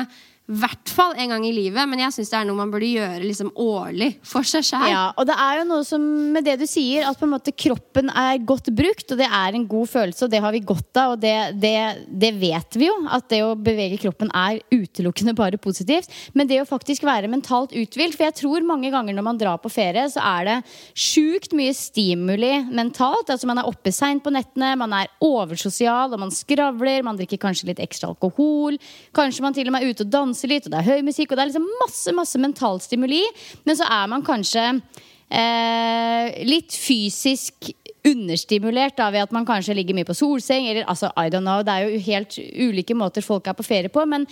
[0.59, 3.23] hvert fall en gang i livet, men jeg syns det er noe man burde gjøre
[3.23, 4.87] liksom årlig for seg sjøl.
[4.91, 6.03] Ja, og det er jo noe som
[6.35, 9.57] med det du sier, at på en måte kroppen er godt brukt, og det er
[9.57, 11.75] en god følelse, og det har vi godt av, og det, det,
[12.23, 12.97] det vet vi jo.
[13.11, 16.11] At det å bevege kroppen er utelukkende bare positivt.
[16.37, 19.61] Men det å faktisk være mentalt uthvilt, for jeg tror mange ganger når man drar
[19.63, 20.57] på ferie, så er det
[20.97, 23.31] sjukt mye stimuli mentalt.
[23.31, 27.41] Altså man er oppe seint på nettene, man er oversosial, og man skravler, man drikker
[27.41, 28.79] kanskje litt ekstra alkohol.
[29.15, 31.31] Kanskje man til og med er ute og danser litt, og det er høy musikk,
[31.31, 33.21] og det er liksom masse, masse mentalstimuli.
[33.67, 37.71] Men så er man kanskje eh, litt fysisk
[38.07, 40.67] understimulert da, ved at man kanskje ligger mye på solseng.
[40.71, 43.93] Eller altså, I don't know, Det er jo helt ulike måter folk er på ferie
[43.93, 44.05] på.
[44.09, 44.25] Men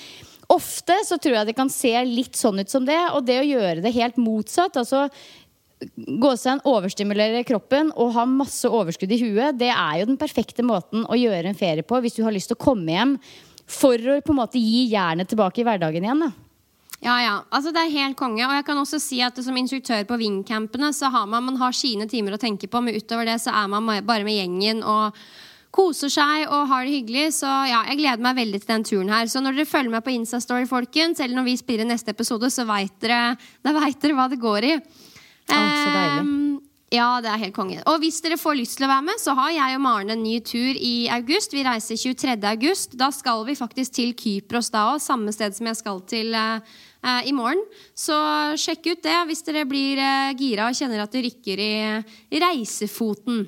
[0.49, 2.99] ofte så tror jeg det kan se litt sånn ut som det.
[3.13, 5.07] Og det å gjøre det helt motsatt, altså
[6.19, 11.05] gåsehud overstimulere kroppen og ha masse overskudd i huet, det er jo den perfekte måten
[11.07, 13.13] å gjøre en ferie på hvis du har lyst til å komme hjem
[13.69, 16.27] for å på en måte gi jernet tilbake i hverdagen igjen.
[16.27, 16.31] da
[16.99, 17.35] ja, ja.
[17.47, 18.43] Altså, det er helt konge.
[18.43, 21.75] Og jeg kan også si at som instruktør på wingcampene så har man, man har
[21.75, 25.15] sine timer å tenke på, men utover det så er man bare med gjengen og
[25.71, 27.27] koser seg og har det hyggelig.
[27.39, 29.29] Så ja, jeg gleder meg veldig til den turen her.
[29.31, 32.67] Så når dere følger meg på Instastory, folkens, eller når vi spiller neste episode, så
[32.67, 34.73] veit dere, vet dere hva det går i.
[35.49, 36.25] Ah, så deilig.
[36.25, 37.81] Um, ja, det er helt konge.
[37.89, 40.23] Og hvis dere får lyst til å være med, så har jeg og Maren en
[40.23, 41.53] ny tur i august.
[41.53, 42.33] Vi reiser 23.
[42.49, 42.95] august.
[42.97, 46.57] Da skal vi faktisk til Kypros da òg, samme sted som jeg skal til uh,
[47.21, 47.61] i morgen.
[47.93, 48.17] Så
[48.57, 51.73] sjekk ut det hvis dere blir uh, gira og kjenner at det rykker i,
[52.33, 53.45] i reisefoten.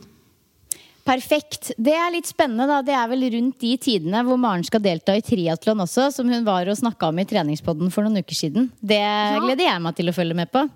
[1.02, 1.72] Perfekt.
[1.82, 2.68] Det er litt spennende.
[2.70, 6.30] da Det er vel rundt de tidene hvor Maren skal delta i triatlon også, som
[6.30, 8.70] hun var og snakka om i treningspodden for noen uker siden.
[8.78, 9.42] Det ja.
[9.42, 10.68] gleder jeg meg til å følge med på.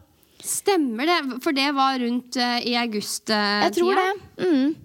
[0.43, 3.67] Stemmer det, for det var rundt uh, i august-tida.
[3.67, 4.09] Jeg tror det.
[4.41, 4.75] Mm.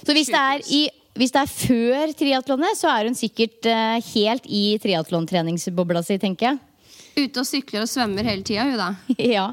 [0.00, 0.80] Så hvis det, er i,
[1.18, 6.50] hvis det er før triatlonet, så er hun sikkert uh, helt i triatlontreningsbobla si, tenker
[6.50, 6.60] jeg.
[7.20, 8.92] Ute og sykler og svømmer hele tida, hun da.
[9.36, 9.50] ja.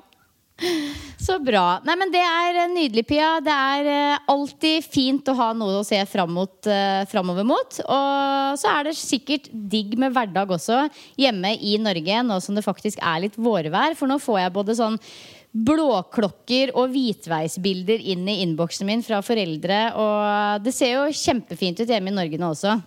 [1.28, 1.80] Så bra.
[1.86, 3.38] Nei, men Det er eh, nydelig, Pia.
[3.44, 7.80] Det er uh, alltid fint å ha noe å se fram mot, uh, framover mot.
[7.84, 10.86] Og så er det sikkert digg med hverdag også
[11.20, 13.98] hjemme i Norge, nå som det faktisk er litt vårvær.
[14.00, 15.02] For nå får jeg både sånn
[15.58, 19.82] blåklokker og hvitveisbilder inn i innboksen min fra foreldre.
[19.98, 22.78] Og det ser jo kjempefint ut hjemme i Norge nå også.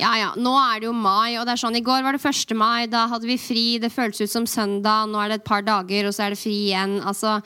[0.00, 0.32] Ja, ja.
[0.34, 2.56] Nå er det jo mai, og det er sånn, i går var det 1.
[2.58, 2.86] mai.
[2.90, 3.66] Da hadde vi fri.
[3.82, 5.06] Det føltes ut som søndag.
[5.10, 6.98] Nå er det et par dager, og så er det fri igjen.
[7.04, 7.38] Altså,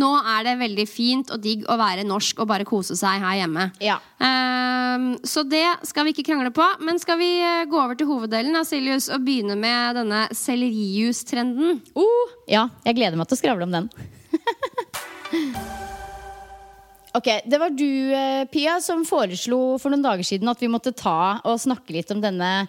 [0.00, 3.40] Nå er det veldig fint og digg å være norsk og bare kose seg her
[3.42, 3.66] hjemme.
[3.84, 3.98] Ja.
[4.22, 6.64] Um, så det skal vi ikke krangle på.
[6.86, 11.82] Men skal vi eh, gå over til hoveddelen av Silius og begynne med denne sellerijus-trenden?
[11.98, 13.90] Uh, ja, jeg gleder meg til å skravle om den.
[17.10, 20.94] Ok, Det var du, eh, Pia, som foreslo for noen dager siden at vi måtte
[20.94, 22.68] ta og snakke litt om denne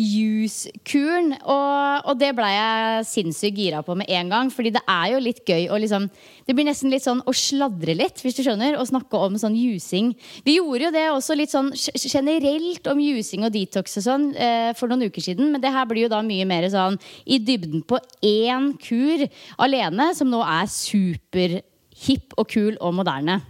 [0.00, 1.34] juice-kuren.
[1.44, 4.48] Og, og, det blei jeg sinnssykt gira på med en gang.
[4.48, 6.08] Fordi det er jo litt gøy å liksom
[6.48, 8.78] Det blir nesten litt sånn å sladre litt, hvis du skjønner.
[8.80, 10.14] Å snakke om sånn jusing.
[10.48, 14.72] Vi gjorde jo det også litt sånn generelt om jusing og detox og sånn eh,
[14.72, 15.52] for noen uker siden.
[15.52, 16.96] Men det her blir jo da mye mer sånn
[17.28, 19.28] i dybden på én kur
[19.60, 23.42] alene, som nå er superhipp og kul og moderne.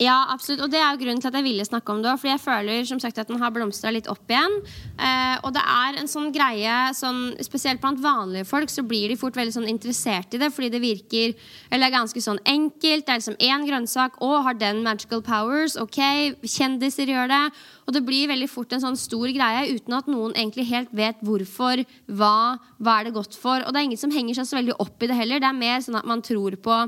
[0.00, 0.62] Ja, absolutt.
[0.64, 2.86] Og det er jo grunnen til at jeg ville snakke om det Fordi jeg føler
[2.88, 4.54] som sagt at den har blomstra litt opp igjen.
[4.96, 9.18] Eh, og det er en sånn greie sånn, Spesielt blant vanlige folk så blir de
[9.20, 10.48] fort veldig sånn interessert i det.
[10.56, 11.34] Fordi det virker
[11.68, 13.04] Eller er ganske sånn enkelt.
[13.04, 14.16] Det er liksom én grønnsak.
[14.24, 15.76] Å, har den magical powers?
[15.76, 16.00] Ok,
[16.48, 17.44] kjendiser gjør det.
[17.84, 21.20] Og det blir veldig fort en sånn stor greie uten at noen egentlig helt vet
[21.20, 21.84] hvorfor.
[22.08, 23.60] Hva, hva er det godt for?
[23.66, 25.44] Og det er ingen som henger seg så veldig opp i det heller.
[25.44, 26.80] Det er mer sånn at man tror på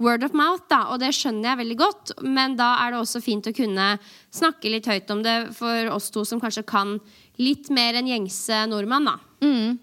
[0.00, 2.14] word of mouth, da, og det skjønner jeg veldig godt.
[2.24, 3.94] Men da er det også fint å kunne
[4.34, 6.98] snakke litt høyt om det for oss to som kanskje kan
[7.40, 9.08] litt mer enn gjengse nordmann.
[9.10, 9.16] da.
[9.42, 9.80] Mm.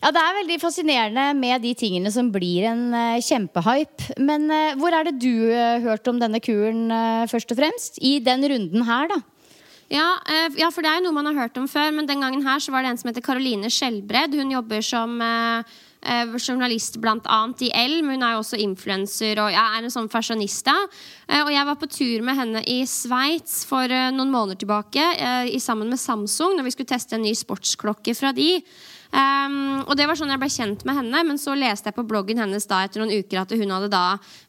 [0.00, 4.16] Ja, Det er veldig fascinerende med de tingene som blir en uh, kjempehype.
[4.18, 6.90] Men uh, hvor er det du uh, hørte om denne kuren
[7.30, 8.00] først og fremst?
[8.02, 9.20] I den runden her, da?
[9.90, 10.06] Ja,
[10.54, 12.60] ja, for det er jo noe man har hørt om før, men den gangen her
[12.62, 14.36] så var det en som heter Caroline Skjelbred.
[14.38, 15.16] Hun jobber som
[16.02, 17.40] eh, journalist bl.a.
[17.60, 18.12] i Elm.
[18.12, 20.74] Hun er jo også influenser og ja, er en sånn fashionista.
[21.28, 25.10] Eh, og jeg var på tur med henne i Sveits for eh, noen måneder tilbake
[25.16, 28.56] eh, sammen med Samsung når vi skulle teste en ny sportsklokke fra de.
[29.10, 32.04] Um, og det var sånn jeg ble kjent med henne, men så leste jeg på
[32.06, 34.04] bloggen hennes da etter noen uker at hun hadde da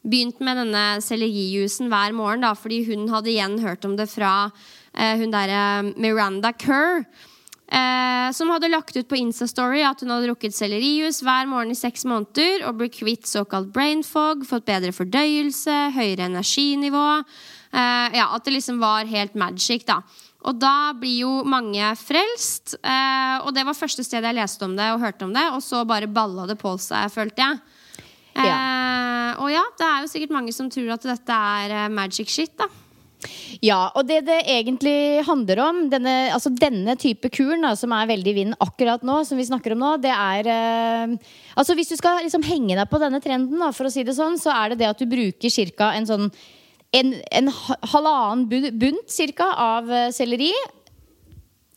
[0.06, 4.32] begynt med denne sellerijusen hver morgen, da, fordi hun hadde igjen hørt om det fra
[4.46, 5.64] uh, hun derre
[5.96, 7.02] Miranda Kerr.
[7.72, 11.78] Eh, som hadde lagt ut på Instastory at hun hadde drukket sellerijus hver morgen i
[11.78, 17.06] seks måneder og ble kvitt såkalt brain fog, fått bedre fordøyelse, høyere energinivå.
[17.72, 20.02] Eh, ja, At det liksom var helt magic, da.
[20.44, 22.74] Og da blir jo mange frelst.
[22.82, 25.62] Eh, og det var første sted jeg leste om det og hørte om det, og
[25.64, 27.62] så bare balla det på seg, følte jeg.
[28.36, 28.52] Ja.
[28.52, 32.28] Eh, og ja, det er jo sikkert mange som tror at dette er eh, magic
[32.32, 32.68] shit, da.
[33.62, 38.10] Ja, og det det egentlig handler om, denne, altså denne type kuren da, som er
[38.10, 41.14] veldig i vinden akkurat nå, som vi snakker om nå, det er eh,
[41.58, 44.16] Altså Hvis du skal liksom henge deg på denne trenden, da, for å si det
[44.16, 45.92] sånn, så er det det at du bruker ca.
[45.94, 46.28] en sånn
[46.92, 47.48] en, en
[47.88, 50.52] halvannen bunt cirka, av eh, selleri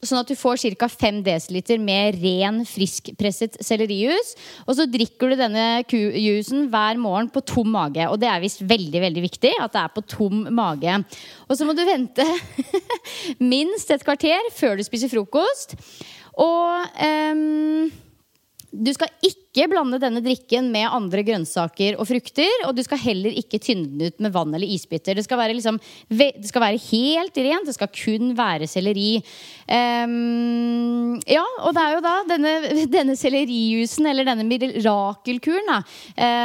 [0.06, 0.90] Sånn at du får ca.
[0.92, 4.34] 5 dl med ren, friskpresset sellerijus.
[4.66, 8.06] Og så drikker du denne juicen hver morgen på tom mage.
[8.10, 11.00] Og det er visst veldig veldig viktig at det er på tom mage.
[11.50, 12.26] Og så må du vente
[13.54, 15.78] minst et kvarter før du spiser frokost.
[16.36, 17.94] Og um
[18.84, 22.66] du skal ikke blande denne drikken med andre grønnsaker og frukter.
[22.68, 25.16] Og du skal heller ikke tynne den ut med vann eller isbiter.
[25.16, 27.70] Det skal være, liksom, det skal være helt rent.
[27.70, 29.22] Det skal kun være selleri.
[29.66, 32.54] Um, ja, og det er jo da denne,
[32.98, 35.80] denne sellerijusen, eller denne mirakelkuren, da,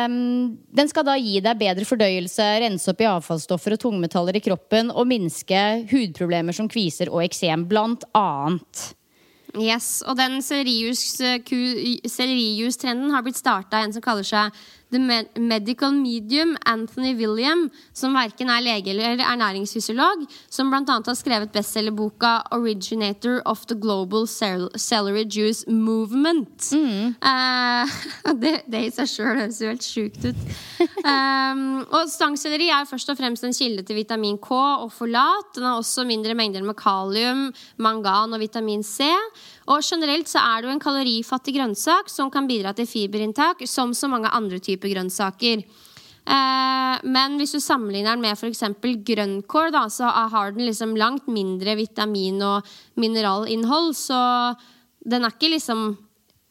[0.07, 4.45] um, den skal da gi deg bedre fordøyelse, rense opp i avfallsstoffer og tungmetaller i
[4.45, 8.91] kroppen og minske hudproblemer som kviser og eksem, blant annet.
[9.59, 14.53] Yes, og den sellerijus-trenden har blitt starta av en som kaller seg
[14.91, 14.99] The
[15.39, 20.97] Medical Medium Anthony William, som verken er lege eller ernæringsfysiolog, som bl.a.
[21.07, 26.75] har skrevet bestselgerboka 'Originator of the Global Celery Juice Movement'.
[26.75, 27.15] Mm.
[27.23, 30.43] Uh, det, det, i seg sjøl høres jo helt sjukt ut.
[31.05, 35.55] um, og stangselleri er først og fremst en kilde til vitamin K og folat.
[35.55, 37.49] Den har også mindre mengder med kalium,
[37.79, 39.07] mangan og vitamin C.
[39.71, 43.95] Og generelt så er det jo en kalorifattig grønnsak som kan bidra til fiberinntak, som
[43.95, 45.63] så mange andre typer grønnsaker.
[46.31, 48.65] Eh, men hvis du sammenligner den med f.eks.
[49.07, 52.67] grønnkål, da, så har den liksom langt mindre vitamin- og
[53.01, 53.95] mineralinnhold.
[53.97, 54.21] Så
[55.07, 55.95] den er ikke liksom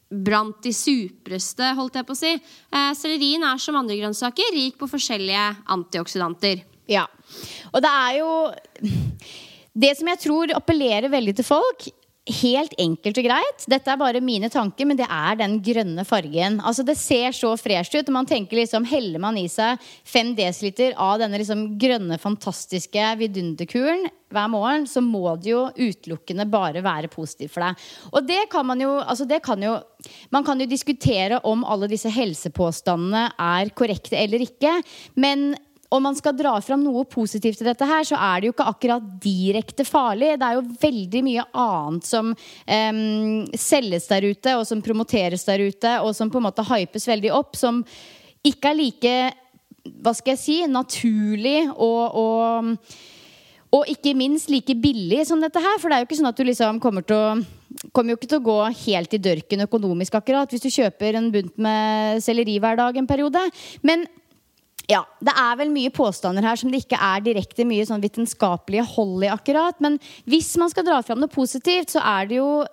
[0.09, 2.33] blant de supreste, holdt jeg på å si.
[2.33, 6.63] Eh, sellerien er som andre grønnsaker rik på forskjellige antioksidanter.
[6.89, 7.05] Ja,
[7.69, 8.31] og det er jo
[9.79, 11.85] Det som jeg tror appellerer veldig til folk,
[12.41, 13.65] helt enkelt og greit.
[13.71, 16.59] Dette er bare mine tanker, men det er den grønne fargen.
[16.61, 18.13] Altså Det ser så fresh ut.
[18.13, 24.07] Man tenker liksom, Heller man i seg 5 dl av denne liksom grønne, fantastiske vidunderkuren
[24.29, 27.87] hver morgen, så må det jo utelukkende bare være positivt for deg.
[28.13, 29.79] Og det kan man jo, altså det kan jo
[30.31, 34.71] Man kan jo diskutere om alle disse helsepåstandene er korrekte eller ikke.
[35.19, 35.57] Men
[35.89, 38.69] om man skal dra fram noe positivt i dette her, så er det jo ikke
[38.69, 40.35] akkurat direkte farlig.
[40.37, 45.65] Det er jo veldig mye annet som um, selges der ute, og som promoteres der
[45.65, 47.81] ute, og som på en måte hypes veldig opp, som
[48.45, 49.15] ikke er like
[50.03, 52.91] hva skal jeg si naturlig og, og,
[53.73, 55.79] og ikke minst like billig som dette her.
[55.81, 57.39] For det er jo ikke sånn at du liksom kommer til å
[57.93, 61.29] kommer jo ikke til å gå helt i dørken økonomisk akkurat hvis du kjøper en
[61.31, 63.43] bunt med selleri hver dag en periode.
[63.85, 64.07] Men
[64.89, 68.87] ja, Det er vel mye påstander her som det ikke er direkte mye sånn vitenskapelige
[68.95, 69.29] hold i.
[69.29, 72.65] akkurat, Men hvis man skal dra fram noe positivt, så er det jo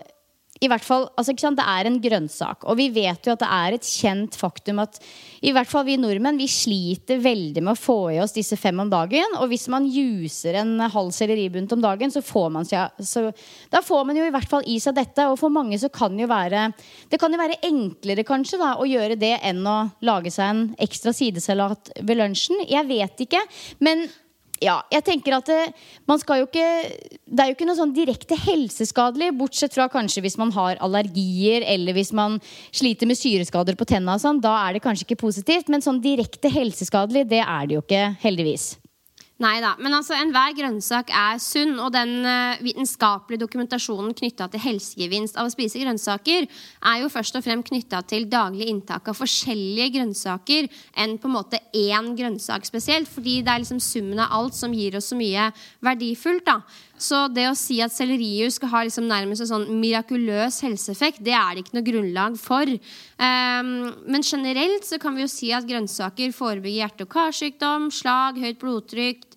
[0.61, 2.64] i hvert fall, altså Det er en grønnsak.
[2.64, 4.99] Og vi vet jo at det er et kjent faktum at
[5.45, 8.79] i hvert fall vi nordmenn vi sliter veldig med å få i oss disse fem
[8.81, 9.37] om dagen.
[9.40, 13.27] Og hvis man juser en halv selleribunt om dagen, så får man så,
[13.71, 15.29] da får man jo i hvert fall i seg dette.
[15.29, 16.71] Og for mange så kan jo være
[17.11, 20.62] det kan jo være enklere kanskje da, å gjøre det enn å lage seg en
[20.83, 22.64] ekstra sidesalat ved lunsjen.
[22.66, 23.45] Jeg vet ikke.
[23.85, 24.07] Men
[24.62, 25.61] ja, jeg tenker at det,
[26.09, 26.64] man skal jo ikke
[27.27, 31.66] Det er jo ikke noe sånn direkte helseskadelig, bortsett fra kanskje hvis man har allergier
[31.66, 32.38] eller hvis man
[32.71, 34.16] sliter med syreskader på tenna.
[34.23, 37.85] Sånn, da er det kanskje ikke positivt, men sånn direkte helseskadelig, det er det jo
[37.85, 38.75] ikke, heldigvis.
[39.37, 39.75] Nei da.
[39.77, 45.51] Men altså, enhver grønnsak er sunn, og den uh, vitenskapelige dokumentasjonen knytta til helsegevinst av
[45.51, 50.70] å spise grønnsaker er jo først og fremst knytta til daglig inntak av forskjellige grønnsaker
[51.05, 53.12] enn på en måte én grønnsak spesielt.
[53.12, 55.51] Fordi det er liksom summen av alt som gir oss så mye
[55.85, 56.46] verdifullt.
[56.49, 56.62] da.
[56.96, 61.35] Så det å si at sellerijus skal ha liksom nærmest en sånn mirakuløs helseeffekt, det
[61.37, 62.72] er det ikke noe grunnlag for.
[63.20, 63.74] Um,
[64.09, 68.61] men generelt så kan vi jo si at grønnsaker forebygger hjerte- og karsykdom, slag, høyt
[68.62, 69.28] blodtrykk,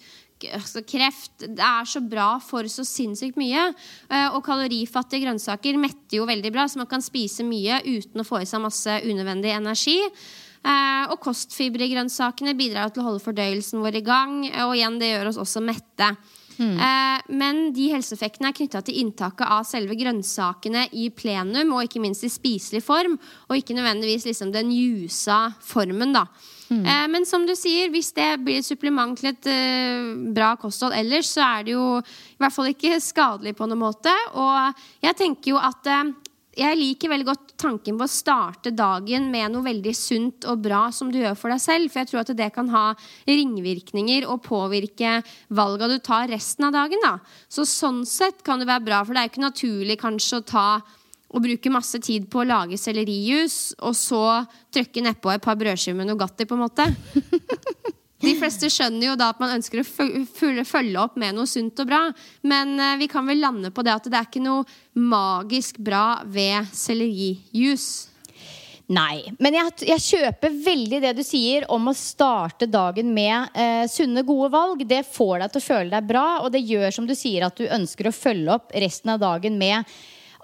[0.56, 3.70] altså kreft Det er så bra for så sinnssykt mye.
[4.08, 8.28] Uh, og kalorifattige grønnsaker metter jo veldig bra, så man kan spise mye uten å
[8.28, 10.00] få i seg masse unødvendig energi.
[10.64, 14.36] Uh, og kostfibre i grønnsakene bidrar til å holde fordøyelsen vår i gang.
[14.66, 16.14] Og igjen, det gjør oss også mette.
[16.60, 16.76] Mm.
[16.76, 22.04] Uh, men de helseeffektene er knytta til inntaket av selve grønnsakene i plenum, og ikke
[22.04, 23.18] minst i spiselig form,
[23.48, 26.14] og ikke nødvendigvis liksom den jusa formen.
[26.14, 26.28] da
[26.70, 26.86] Mm.
[26.86, 30.94] Eh, men som du sier, hvis det blir et supplement til et uh, bra kosthold
[30.94, 34.14] ellers, så er det jo i hvert fall ikke skadelig på noen måte.
[34.38, 36.12] Og jeg tenker jo at uh,
[36.58, 40.88] jeg liker veldig godt tanken på å starte dagen med noe veldig sunt og bra
[40.96, 41.92] som du gjør for deg selv.
[41.92, 42.86] For jeg tror at det kan ha
[43.30, 45.20] ringvirkninger og påvirke
[45.56, 47.04] valga du tar resten av dagen.
[47.06, 47.18] Da.
[47.52, 50.48] Så sånn sett kan det være bra, for det er jo ikke naturlig kanskje å
[50.56, 50.70] ta
[51.30, 54.24] og bruke masse tid på å lage sellerijus, og så
[54.74, 56.90] trykke nedpå et par brødskiver med Nugatti, på en måte.
[58.20, 61.88] De fleste skjønner jo da at man ønsker å følge opp med noe sunt og
[61.88, 62.02] bra.
[62.44, 64.68] Men eh, vi kan vel lande på det at det er ikke noe
[65.00, 68.10] magisk bra ved sellerijus.
[68.90, 69.30] Nei.
[69.38, 74.26] Men jeg, jeg, kjøper veldig det du sier om å starte dagen med eh, sunne,
[74.26, 74.82] gode valg.
[74.90, 77.60] Det får deg til å føle deg bra, og det gjør som du sier at
[77.60, 79.86] du ønsker å følge opp resten av dagen med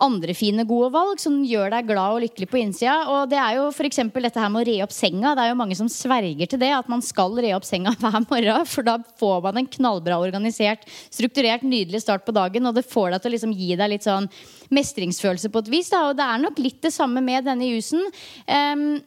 [0.04, 2.96] andre fine, gode valg som gjør deg glad og lykkelig på innsida.
[3.14, 4.02] Og det er jo f.eks.
[4.12, 5.32] dette her med å re opp senga.
[5.38, 8.18] Det er jo mange som sverger til det, at man skal re opp senga hver
[8.28, 8.68] morgen.
[8.68, 12.68] For da får man en knallbra organisert, strukturert, nydelig start på dagen.
[12.68, 14.28] Og det får deg til å liksom gi deg litt sånn
[14.76, 15.94] mestringsfølelse på et vis.
[15.94, 16.10] Da.
[16.10, 18.04] Og det er nok litt det samme med denne jusen.
[18.52, 19.00] Um,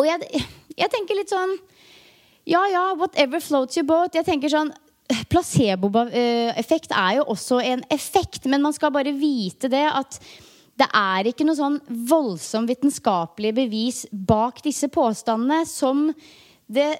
[0.00, 0.44] og jeg,
[0.76, 1.56] jeg tenker litt sånn
[2.46, 4.16] Ja ja, whatever floats your boat.
[4.16, 4.72] Jeg tenker sånn
[5.30, 10.18] Placeboeffekt er jo også en effekt, men man skal bare vite det at
[10.76, 11.78] det er ikke noe sånn
[12.10, 16.10] voldsomt vitenskapelig bevis bak disse påstandene som
[16.66, 16.90] det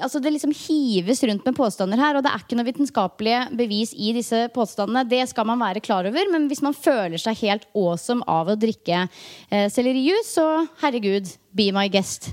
[0.00, 3.92] altså det liksom hives rundt med påstander her, og det er ikke noe vitenskapelige bevis
[3.92, 5.04] i disse påstandene.
[5.08, 8.56] Det skal man være klar over, men hvis man føler seg helt awesome av å
[8.56, 10.46] drikke eh, sellerijus, så
[10.80, 12.30] herregud, be my guest.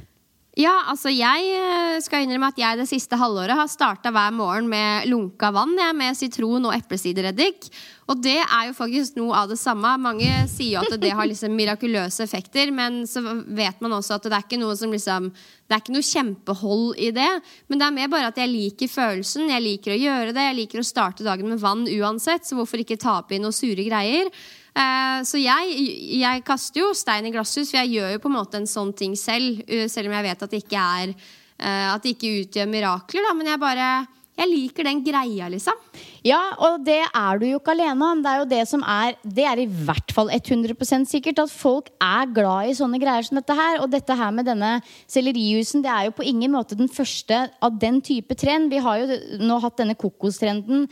[0.55, 4.69] Ja, altså jeg eh, skal innrømme at jeg det siste halvåret har starta hver morgen
[4.71, 7.67] med lunka vann jeg, med sitron og eplesidereddik.
[8.07, 9.91] Og det er jo faktisk noe av det samme.
[9.99, 13.19] Mange sier jo at det har liksom mirakuløse effekter, men så
[13.51, 15.31] vet man også at det er ikke noe som liksom
[15.65, 17.31] Det er ikke noe kjempehold i det.
[17.67, 19.49] Men det er mer bare at jeg liker følelsen.
[19.49, 20.51] Jeg liker å gjøre det.
[20.53, 23.83] Jeg liker å starte dagen med vann uansett, så hvorfor ikke ta oppi noen sure
[23.89, 24.29] greier?
[24.75, 25.87] Eh, så jeg,
[26.19, 28.91] jeg, kaster jo stein i glasshus, for jeg gjør jo på en måte en sånn
[28.97, 29.63] ting selv.
[29.91, 31.15] Selv om jeg vet at det ikke, er,
[31.59, 33.27] eh, at det ikke utgjør mirakler.
[33.29, 33.33] Da.
[33.37, 33.89] Men jeg bare
[34.35, 35.77] jeg liker den greia, liksom.
[36.25, 38.23] Ja, og det er du jo ikke alene om.
[38.23, 41.87] Det er jo det som er Det er i hvert fall 100% sikkert at folk
[42.03, 43.79] er glad i sånne greier som dette her.
[43.79, 47.79] Og dette her med denne sellerijusen, det er jo på ingen måte den første av
[47.79, 48.73] den type trend.
[48.75, 50.89] Vi har jo nå hatt denne kokostrenden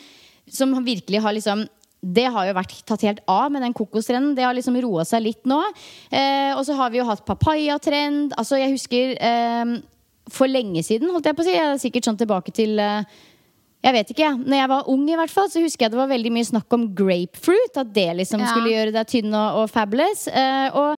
[0.48, 1.68] som virkelig har liksom
[2.04, 4.36] det har jo vært tatt helt av med den kokostrenden.
[4.36, 5.62] Det har liksom roa seg litt nå.
[6.12, 8.36] Eh, og så har vi jo hatt papayatrend.
[8.38, 9.78] Altså, jeg husker eh,
[10.32, 11.56] for lenge siden, holdt jeg på å si.
[11.56, 13.08] Jeg er sikkert sånn tilbake til eh,
[13.84, 16.08] jeg vet ikke, Når jeg var ung, i hvert fall, så husker jeg det var
[16.12, 17.76] veldig mye snakk om grapefruit.
[17.80, 18.52] At det liksom Ja.
[18.52, 20.28] skulle gjøre deg tynn og, og fabulous.
[20.28, 20.96] Eh, og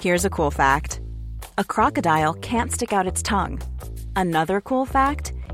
[0.00, 1.00] Here's a cool fact
[1.58, 3.58] a crocodile can't stick out its tongue.
[4.16, 5.32] Another cool fact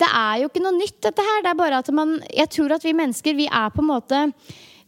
[0.00, 1.42] det er jo ikke noe nytt, dette her.
[1.44, 4.24] Det er bare at man Jeg tror at vi mennesker, vi er på en måte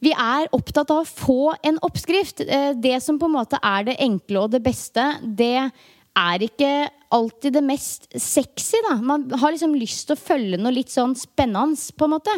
[0.04, 2.44] vi er opptatt av å få en oppskrift.
[2.46, 5.72] Eh, Det som på en måte er det enkle og det beste, det
[6.18, 8.96] er ikke alltid det mest sexy, da.
[9.02, 12.36] Man har liksom lyst til å følge noe litt sånn spennende, på en måte.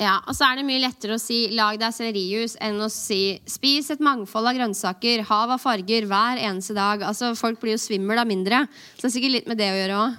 [0.00, 3.38] Ja, og så er det mye lettere å si 'lag deg sellerijus' enn å si
[3.46, 7.04] 'spis et mangfold av grønnsaker, hav av farger hver eneste dag'.
[7.04, 8.66] Altså, Folk blir jo svimmel av mindre.
[8.96, 10.16] Så det er sikkert litt med det å gjøre òg.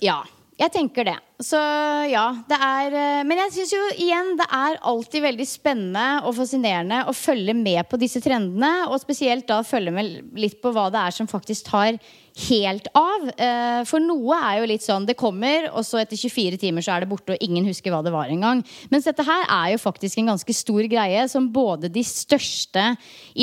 [0.00, 0.22] Ja,
[0.60, 1.16] jeg tenker det.
[1.40, 1.58] Så
[2.10, 6.34] ja, det er eh, Men jeg syns jo igjen det er alltid veldig spennende og
[6.36, 8.90] fascinerende å følge med på disse trendene.
[8.90, 11.96] Og spesielt da følge med litt på hva det er som faktisk tar
[12.48, 13.24] helt av.
[13.40, 16.94] Eh, For noe er jo litt sånn det kommer, og så etter 24 timer så
[16.94, 18.60] er det borte, og ingen husker hva det var engang.
[18.92, 22.84] Mens dette her er jo faktisk en ganske stor greie som både de største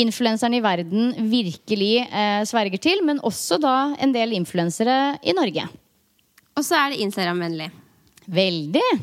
[0.05, 5.65] influenserne i verden virkelig eh, sverger til, men også da en del influensere i Norge.
[6.57, 7.69] Og så er det Instagram-vennlig.
[8.27, 8.87] Veldig.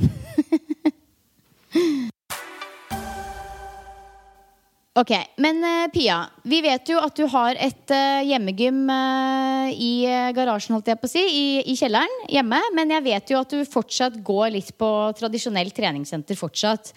[4.95, 5.11] Ok,
[5.43, 9.89] Men eh, Pia, vi vet jo at du har et eh, hjemmegym eh, i
[10.37, 12.61] garasjen, holdt jeg på å si, i, i kjelleren hjemme.
[12.79, 16.93] Men jeg vet jo at du fortsatt går litt på tradisjonelt treningssenter fortsatt.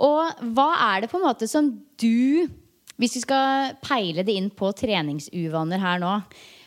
[0.00, 1.68] Og hva er det på en måte som
[2.00, 2.48] du,
[2.96, 6.14] hvis vi skal peile det inn på treningsuvaner her nå,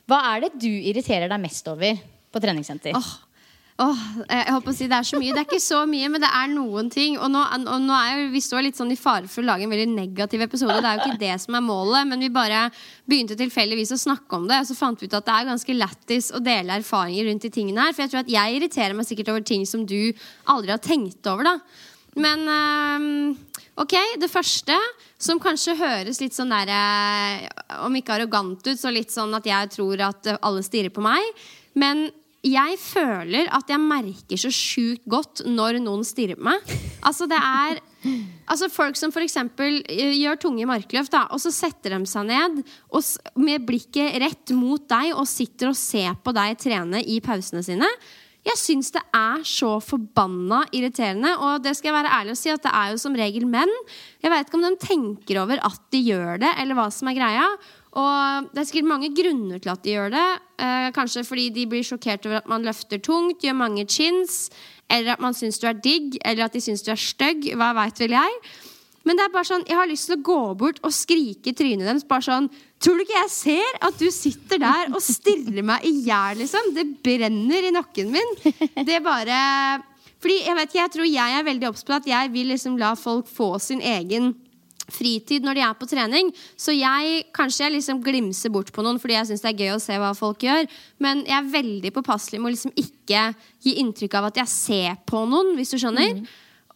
[0.06, 1.98] hva er det du irriterer deg mest over
[2.30, 2.94] på treningssenter?
[2.94, 3.10] Åh,
[3.84, 5.34] åh, jeg på å si Det er så mye.
[5.36, 7.18] Det er ikke så mye, men det er noen ting.
[7.20, 9.68] Og nå, og nå er jo, Vi står litt sånn i fare for å lage
[9.68, 10.78] en veldig negativ episode.
[10.80, 12.68] Det er jo ikke det som er målet, men vi bare
[13.10, 14.62] begynte tilfeldigvis å snakke om det.
[14.64, 17.52] Og så fant vi ut at det er ganske lættis å dele erfaringer rundt de
[17.58, 17.98] tingene her.
[17.98, 20.00] For jeg tror at jeg irriterer meg sikkert over ting som du
[20.52, 21.52] aldri har tenkt over.
[21.52, 21.60] da
[22.16, 23.38] men øhm,
[23.76, 24.76] ok, det første,
[25.20, 27.48] som kanskje høres litt sånn der eh,
[27.84, 31.04] Om ikke arrogant ut, så litt sånn at jeg tror at eh, alle stirrer på
[31.04, 31.28] meg.
[31.76, 32.08] Men
[32.46, 36.76] jeg føler at jeg merker så sjukt godt når noen stirrer på meg.
[37.06, 37.82] Altså det er
[38.46, 39.34] Altså Folk som f.eks.
[39.90, 42.60] gjør tunge markløft, da, og så setter de seg ned
[42.94, 43.02] og,
[43.42, 47.90] med blikket rett mot deg og sitter og ser på deg trene i pausene sine.
[48.46, 51.32] Jeg syns det er så forbanna irriterende.
[51.42, 53.72] Og det skal jeg være ærlig og si at det er jo som regel menn.
[54.22, 57.18] Jeg vet ikke om de tenker over at de gjør det, eller hva som er
[57.18, 57.48] greia.
[57.96, 60.28] Og det er sikkert mange grunner til at de gjør det.
[60.60, 64.50] Eh, kanskje fordi de blir sjokkert over at man løfter tungt, gjør mange chins,
[64.92, 67.48] eller at man syns du er digg, eller at de syns du er stygg.
[67.56, 68.40] Hva veit vel jeg.
[69.06, 71.56] Men det er bare sånn, jeg har lyst til å gå bort og skrike i
[71.58, 72.08] trynet deres.
[72.10, 72.50] Bare sånn
[72.84, 76.74] Tror du ikke jeg ser at du sitter der og stirrer meg i hjel, liksom?
[76.76, 78.34] Det brenner i nakken min.
[78.86, 79.38] Det bare
[80.22, 82.76] Fordi jeg vet ikke, jeg tror jeg er veldig obs på at jeg vil liksom
[82.82, 84.34] la folk få sin egen
[84.92, 86.32] fritid når de er på trening.
[86.60, 89.76] Så jeg kanskje jeg liksom glimser bort på noen fordi jeg syns det er gøy
[89.76, 90.66] å se hva folk gjør.
[91.04, 93.28] Men jeg er veldig påpasselig med å liksom ikke
[93.66, 96.26] gi inntrykk av at jeg ser på noen, hvis du skjønner.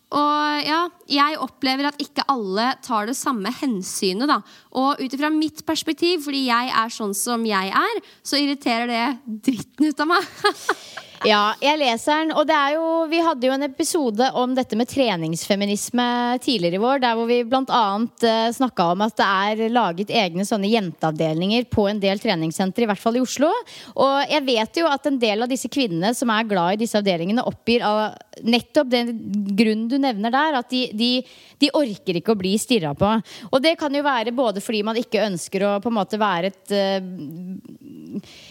[0.10, 4.40] Og ja, jeg opplever at ikke alle tar det samme hensynet, da.
[4.74, 9.06] Og ut ifra mitt perspektiv, fordi jeg er sånn som jeg er, så irriterer det
[9.50, 10.34] dritten ut av meg.
[11.28, 12.32] Ja, jeg leser den.
[12.38, 16.06] Og det er jo, vi hadde jo en episode om dette med treningsfeminisme
[16.44, 17.82] tidligere i vår, der hvor vi bl.a.
[18.00, 22.90] Uh, snakka om at det er laget egne sånne jenteavdelinger på en del treningssentre, i
[22.90, 23.52] hvert fall i Oslo.
[24.00, 27.00] Og jeg vet jo at en del av disse kvinnene som er glad i disse
[27.00, 28.16] avdelingene, oppgir av
[28.46, 29.14] nettopp den
[29.60, 31.12] grunnen du nevner der, at de, de,
[31.60, 33.12] de orker ikke å bli stirra på.
[33.52, 36.54] Og det kan jo være både fordi man ikke ønsker å på en måte være
[36.54, 38.00] et uh,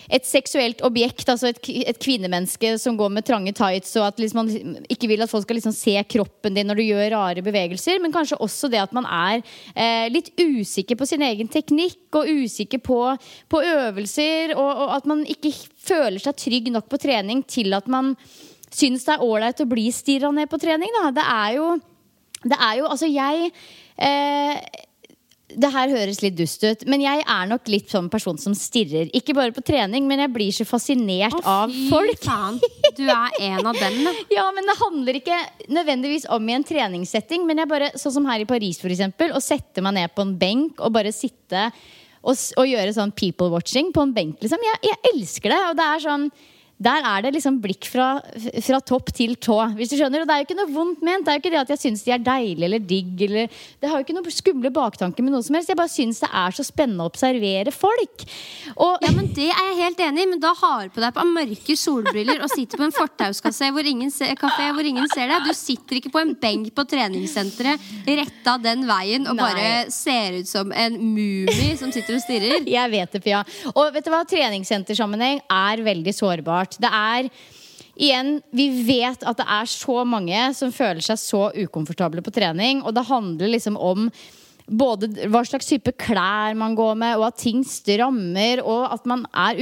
[0.09, 4.39] et seksuelt objekt, altså et, et, kvinnemenneske som går med trange tights, og at liksom
[4.41, 8.01] man ikke vil at folk skal liksom se kroppen din når du gjør rare bevegelser,
[8.03, 9.43] men kanskje også det at man er
[9.75, 13.01] eh, litt usikker på sin egen teknikk og usikker på,
[13.51, 15.53] på øvelser, og, og, at man ikke
[15.89, 18.15] føler seg trygg nok på trening til at man
[18.69, 20.93] syns det er ålreit å bli stirra ned på trening.
[21.01, 21.11] Da.
[21.17, 21.71] Det er jo
[22.45, 23.51] det er jo, altså jeg
[23.97, 24.85] eh,
[25.49, 29.09] det her høres litt dust ut, men jeg er nok litt sånn person som stirrer.
[29.17, 32.21] Ikke bare på trening, men jeg blir så fascinert Å, av folk.
[32.25, 32.59] Faen.
[32.99, 34.13] Du er en av dem, da.
[34.37, 35.39] ja, men det handler ikke
[35.73, 37.47] nødvendigvis om i en treningssetting.
[37.49, 40.27] Men jeg bare, sånn som her i Paris, for eksempel, å sette meg ned på
[40.27, 41.71] en benk og bare sitte
[42.21, 44.61] og, og gjøre sånn people watching på en benk, liksom.
[44.69, 45.63] Jeg, jeg elsker det.
[45.71, 46.29] Og det er sånn
[46.79, 48.21] der er det liksom blikk fra,
[48.63, 49.57] fra, topp til tå.
[49.75, 51.25] Hvis du skjønner, og Det er jo ikke noe vondt ment.
[51.27, 53.15] Det er jo ikke det at jeg syns de er deilige eller digg.
[53.27, 55.73] Eller, det har jo ikke noe skumle baktanker med noe som helst.
[55.73, 58.23] Jeg bare syns det er så spennende å observere folk.
[58.77, 61.15] Og, ja, men Det er jeg helt enig i, men da har du på deg
[61.15, 65.47] på mørke solbriller og sitter på en fortauskafé hvor, hvor ingen ser deg.
[65.47, 69.45] Du sitter ikke på en benk på treningssenteret retta den veien og Nei.
[69.45, 72.67] bare ser ut som en mumie som sitter og stirrer.
[72.69, 73.43] Jeg vet det, Pia.
[73.75, 74.23] Og vet du hva?
[74.29, 76.81] Treningssentersammenheng er veldig sårbart klart.
[76.81, 77.31] Det er
[77.99, 82.85] Igjen, Vi vet at det er så mange som føler seg så ukomfortable på trening.
[82.87, 84.11] Og det handler liksom om
[84.69, 89.25] både hva slags type klær man går med, og at ting strammer, og at man
[89.33, 89.59] er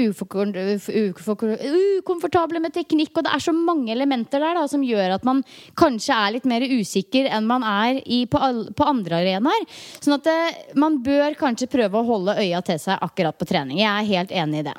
[1.97, 3.17] ukomfortable med teknikk.
[3.17, 5.41] Og det er så mange elementer der da, som gjør at man
[5.79, 8.37] kanskje er litt mer usikker enn man er i, på,
[8.77, 9.65] på, andre arenaer.
[9.97, 13.81] Sånn at det, man bør kanskje prøve å holde øya til seg akkurat på trening.
[13.81, 14.77] Jeg er helt enig i det.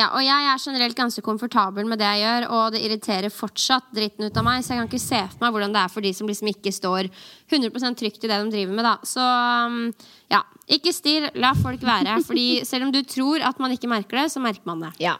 [0.00, 3.90] Ja, og jeg er generelt ganske komfortabel med det jeg gjør, og det irriterer fortsatt
[3.96, 6.06] dritten ut av meg, så jeg kan ikke se for meg hvordan det er for
[6.06, 7.10] de som liksom ikke står
[7.50, 8.94] 100% trygt i det de driver med, da.
[9.04, 9.26] Så
[9.66, 9.82] um,
[10.32, 10.40] ja,
[10.72, 12.16] ikke stirr, la folk være.
[12.24, 14.94] Fordi selv om du tror at man ikke merker det, så merker man det.
[15.04, 15.18] Ja.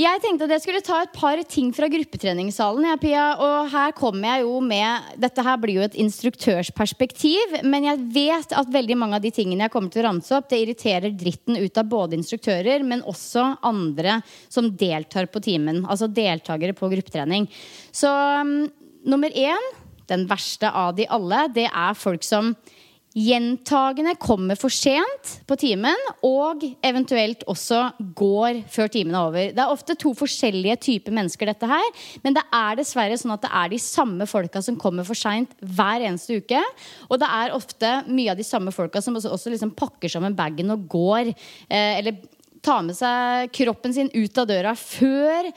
[0.00, 2.86] Jeg tenkte at jeg skulle ta et par ting fra gruppetreningssalen.
[2.88, 7.58] Ja, Pia, og her kommer jeg jo med Dette her blir jo et instruktørsperspektiv.
[7.68, 10.48] Men jeg vet at veldig mange av de tingene jeg kommer til å ramse opp,
[10.48, 15.82] det irriterer dritten ut av både instruktører, men også andre som deltar på timen.
[15.84, 17.50] Altså deltakere på gruppetrening.
[17.92, 18.08] Så
[18.40, 18.70] um,
[19.04, 19.70] nummer én,
[20.08, 22.54] den verste av de alle, det er folk som
[23.16, 27.82] gjentagende kommer for sent på timen, og eventuelt også
[28.16, 29.52] går før timen er over.
[29.56, 31.88] Det er ofte to forskjellige typer mennesker, dette her.
[32.22, 35.52] Men det er dessverre sånn at det er de samme folka som kommer for seint
[35.58, 36.62] hver eneste uke.
[37.08, 40.38] Og det er ofte mye av de samme folka som også, også liksom pakker sammen
[40.38, 41.34] bagen og går.
[41.66, 42.22] Eh, eller
[42.62, 45.50] tar med seg kroppen sin ut av døra før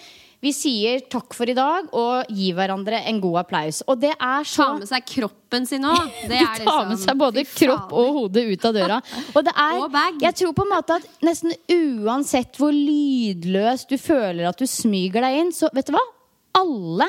[0.43, 3.79] vi sier takk for i dag og gir hverandre en god applaus.
[3.87, 6.01] Og det er så Ta med seg kroppen sin òg.
[6.23, 6.89] Du tar liksom...
[6.89, 8.99] med seg både kropp og hode ut av døra.
[9.35, 14.49] Og det er Jeg tror på en måte at nesten uansett hvor lydløst du føler
[14.49, 16.03] at du smyger deg inn, så vet du hva?
[16.53, 17.07] Alle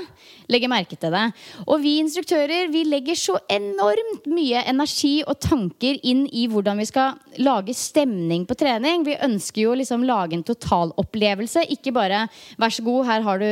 [0.51, 1.25] legger merke til det.
[1.67, 6.89] Og vi instruktører vi legger så enormt mye energi og tanker inn i hvordan vi
[6.89, 9.05] skal lage stemning på trening.
[9.07, 11.67] Vi ønsker jo liksom lage en totalopplevelse.
[11.77, 12.27] Ikke bare
[12.59, 13.51] 'vær så god, her har du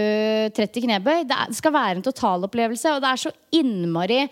[0.56, 1.28] 30 knebøy'.
[1.28, 4.22] Det skal være en totalopplevelse, og det er så innmari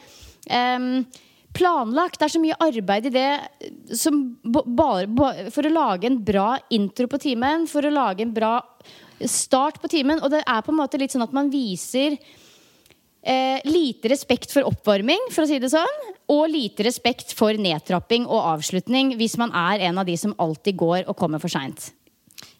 [0.51, 1.05] um,
[1.53, 2.19] planlagt.
[2.19, 3.31] Det er så mye arbeid i det
[4.47, 8.61] bare, for å lage en bra intro på timen, for å lage en bra
[9.29, 10.23] start på timen.
[10.23, 14.69] Og det er på en måte litt sånn at man viser eh, lite respekt for
[14.69, 16.05] oppvarming, for å si det sånn.
[16.31, 20.79] Og lite respekt for nedtrapping og avslutning hvis man er en av de som alltid
[20.81, 21.91] går og kommer for seint.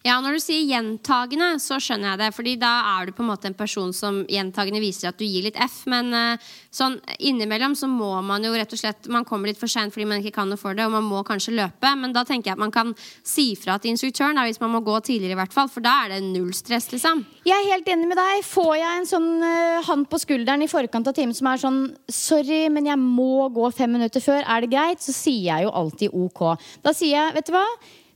[0.01, 2.29] Ja, Når du sier gjentagende, så skjønner jeg det.
[2.33, 5.45] Fordi da er du på en måte en person som gjentagende viser at du gir
[5.45, 5.83] litt F.
[5.91, 9.69] Men uh, sånn innimellom så må man jo rett og slett Man kommer litt for
[9.69, 11.93] seint fordi man ikke kan noe for det, og man må kanskje løpe.
[12.01, 14.81] Men da tenker jeg at man kan si fra til instruktøren da, hvis man må
[14.85, 15.69] gå tidligere, i hvert fall.
[15.69, 17.21] For da er det null stress, liksom.
[17.45, 18.41] Jeg er helt enig med deg.
[18.47, 21.81] Får jeg en sånn uh, hand på skulderen i forkant av timen som er sånn
[22.11, 24.41] Sorry, men jeg må gå fem minutter før.
[24.41, 25.05] Er det greit?
[25.05, 26.47] Så sier jeg jo alltid OK.
[26.81, 27.67] Da sier jeg, vet du hva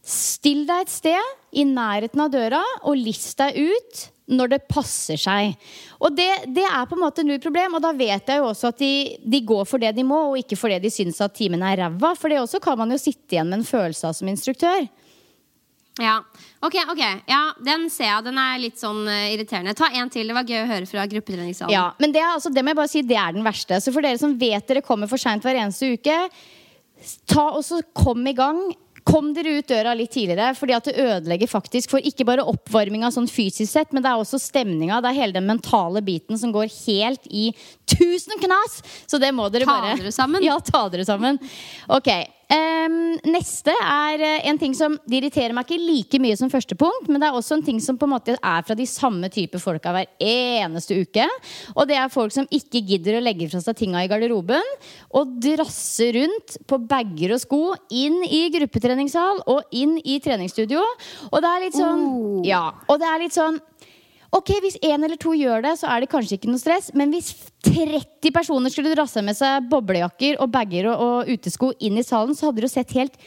[0.05, 5.17] Still deg et sted i nærheten av døra og list deg ut når det passer
[5.21, 5.55] seg.
[6.01, 7.77] Og det, det, er på en måte null problem.
[7.77, 10.37] Og da vet jeg jo også at de, de, går for det de må, og
[10.41, 12.13] ikke for det de syns at timen er ræva.
[12.17, 14.85] For det også kan man jo sitte igjen med en følelse av som instruktør.
[16.01, 16.19] Ja.
[16.59, 17.01] Ok, ok.
[17.29, 18.23] Ja, Den ser jeg.
[18.25, 19.75] Den er litt sånn uh, irriterende.
[19.77, 20.27] Ta en til.
[20.27, 21.73] Det var gøy å høre fra gruppetreningssalen.
[21.73, 23.79] Ja, men det, er, altså, det må jeg bare si, det er den verste.
[23.81, 26.17] Så for dere som vet dere kommer for seint hver eneste uke,
[27.29, 28.65] ta og så kom i gang.
[29.05, 33.11] Kom dere ut døra litt tidligere, fordi at det ødelegger faktisk for ikke bare oppvarminga
[33.13, 34.97] sånn fysisk sett, men det er også stemninga.
[35.03, 37.51] Det er hele den mentale biten som går helt i
[37.85, 38.79] tusen knas!
[39.05, 40.41] Så det må dere Ta bare dere sammen.
[40.47, 41.37] Ja, ta dere sammen.
[41.85, 42.09] Ok.
[42.53, 42.97] Ehm,
[43.31, 47.09] neste er eh, en ting som det irriterer meg ikke like mye som første punkt,
[47.09, 49.59] men det er også en ting som på en måte er fra de samme type
[49.61, 51.27] folka hver eneste uke.
[51.75, 54.73] Og det er folk som ikke gidder å legge fra seg tinga i garderoben
[55.15, 60.83] og drasse rundt på bager og sko inn i gruppetreningssal og inn i treningsstudio.
[61.31, 62.41] Og det er litt sånn Oh.
[62.45, 62.67] Ja.
[62.91, 63.59] Og det er litt sånn
[64.35, 66.91] Ok, Hvis én eller to gjør det, så er det kanskje ikke noe stress.
[66.97, 67.31] Men hvis
[67.63, 72.35] 30 personer skulle drasse med seg boblejakker og bager og, og utesko inn i salen,
[72.35, 73.19] så hadde det jo sett helt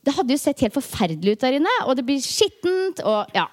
[0.00, 1.74] Det hadde jo sett helt forferdelig ut der inne.
[1.84, 3.50] Og det blir skittent og ja.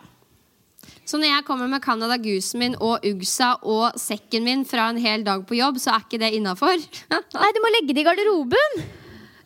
[1.07, 4.99] Så når jeg kommer med Canada Goosen min og Ugsa og sekken min fra en
[4.99, 6.79] hel dag på jobb, så er ikke det innafor?
[7.39, 8.87] Nei, du må legge det i garderoben!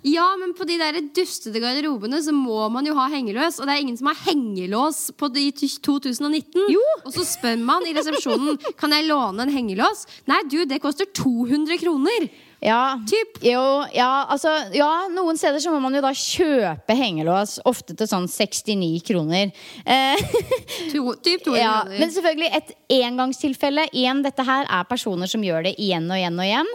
[0.01, 3.75] Ja, men på de der dustete garderobene så må man jo ha hengelås, og det
[3.75, 6.63] er ingen som har hengelås på de 2019.
[6.73, 6.81] Jo.
[7.05, 10.07] Og så spør man i resepsjonen Kan jeg låne en hengelås.
[10.31, 12.31] Nei, du, det koster 200 kroner.
[12.61, 13.39] Ja, Typ.
[13.41, 18.05] Jo, ja, altså, ja, noen steder så må man jo da kjøpe hengelås, ofte til
[18.05, 19.49] sånn 69 kroner.
[19.81, 20.19] Eh,
[20.91, 21.95] To, typ 200 Ja, kroner.
[22.03, 23.87] men selvfølgelig et engangstilfelle.
[23.97, 26.69] Igjen, dette her er personer som gjør det igjen og igjen og igjen.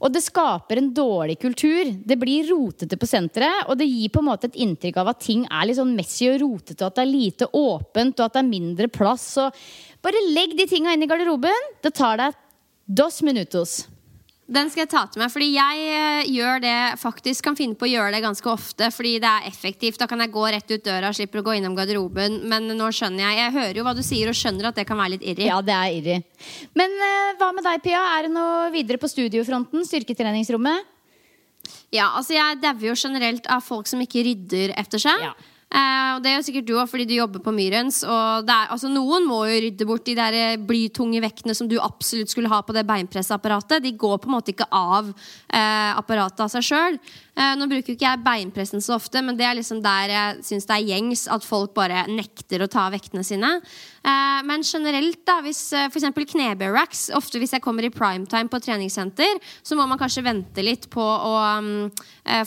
[0.00, 1.92] Og det skaper en dårlig kultur.
[2.06, 5.20] Det blir rotete på senteret, og det gir på en måte et inntrykk av at
[5.22, 8.34] ting er litt sånn messy og rotete, og at det er lite åpent, og at
[8.34, 9.28] det er mindre plass.
[9.42, 9.54] Og
[10.02, 11.70] bare legg de tinga inn i garderoben.
[11.86, 12.42] Det tar deg
[12.88, 13.84] dos minutos.
[14.48, 17.84] Den skal jeg ta til meg, fordi jeg eh, gjør det faktisk kan finne på
[17.84, 18.88] å gjøre det ganske ofte.
[18.94, 19.98] Fordi det er effektivt.
[20.00, 22.38] Da kan jeg gå rett ut døra, slipper å gå innom garderoben.
[22.48, 24.96] Men nå skjønner jeg Jeg hører jo hva du sier, og skjønner at det kan
[24.96, 25.50] være litt irri.
[25.50, 26.16] Ja, det er irri.
[26.80, 28.00] Men uh, hva med deg, Pia?
[28.14, 29.84] Er det noe videre på studiofronten?
[29.84, 30.96] Styrketreningsrommet?
[31.92, 35.28] Ja, altså Jeg dauer jo generelt av folk som ikke rydder etter seg.
[35.28, 35.36] Ja.
[35.68, 38.00] Eh, og det jo sikkert du òg, fordi du jobber på Myrens.
[38.08, 41.76] Og er, altså Noen må jo rydde bort de der eh, blytunge vektene som du
[41.82, 43.84] absolutt skulle ha på det beinpressapparatet.
[43.84, 47.00] De går på en måte ikke av eh, apparatet av seg sjøl.
[47.38, 50.42] Eh, nå bruker jo ikke jeg beinpressen så ofte, men det er liksom der jeg
[50.48, 53.52] syns det er gjengs at folk bare nekter å ta vektene sine.
[54.02, 56.08] Eh, men generelt, da, hvis eh, f.eks.
[56.32, 60.64] knebøy racks Ofte hvis jeg kommer i primetime på treningssenter, så må man kanskje vente
[60.64, 61.88] litt på å um,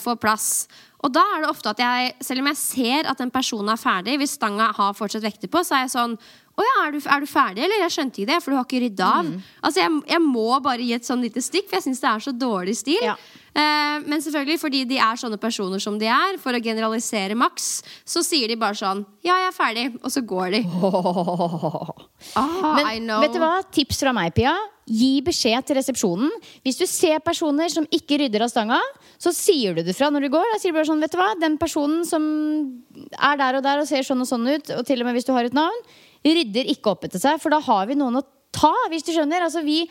[0.01, 0.67] få plass.
[1.01, 3.79] Og da er det ofte at jeg, selv om jeg ser at en person er
[3.81, 6.15] ferdig, hvis stanga har fortsatt vekter på, så er jeg sånn
[6.51, 7.79] å ja, er du, er du ferdig, eller?
[7.85, 9.29] Jeg skjønte ikke det, for du har ikke rydda av.
[9.63, 12.25] Altså, jeg, jeg må bare gi et sånn lite stikk, for jeg syns det er
[12.27, 13.05] så dårlig stil.
[13.07, 13.15] Ja.
[13.51, 17.81] Eh, men selvfølgelig, fordi de er sånne personer som de er, for å generalisere maks,
[18.07, 19.85] så sier de bare sånn Ja, jeg er ferdig.
[19.99, 20.61] Og så går de.
[22.37, 23.63] Ah, Men vet du hva?
[23.73, 24.51] Tips fra meg, Pia.
[24.85, 26.29] Gi beskjed til resepsjonen.
[26.61, 28.77] Hvis du ser personer som ikke rydder av stanga,
[29.17, 30.45] så sier du det fra når du går.
[30.53, 31.31] Da sier du bare sånn, vet du hva?
[31.41, 32.23] Den personen som
[33.17, 35.25] er der og der og ser sånn og sånn ut, og til og med hvis
[35.27, 35.81] du har et navn,
[36.21, 39.41] rydder ikke opp etter seg, for da har vi noen å ta, hvis du skjønner.
[39.47, 39.81] Altså, vi,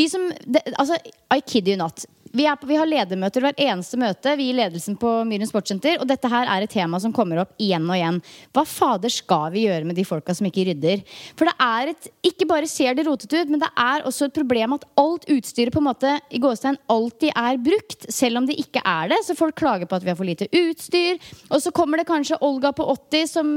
[0.00, 0.96] vi som det, Altså,
[1.28, 2.08] I kid you not.
[2.36, 5.96] Vi, på, vi har ledermøter hver eneste møte, vi i ledelsen på Myren Sportssenter.
[6.02, 8.18] Og dette her er et tema som kommer opp igjen og igjen.
[8.52, 11.00] Hva fader skal vi gjøre med de folka som ikke rydder?
[11.38, 14.34] For det er et Ikke bare ser det rotete ut, men det er også et
[14.36, 18.58] problem at alt utstyret på en måte i gåstegn alltid er brukt, selv om det
[18.60, 19.22] ikke er det.
[19.24, 21.22] Så folk klager på at vi har for lite utstyr.
[21.48, 23.52] Og så kommer det kanskje Olga på 80 som,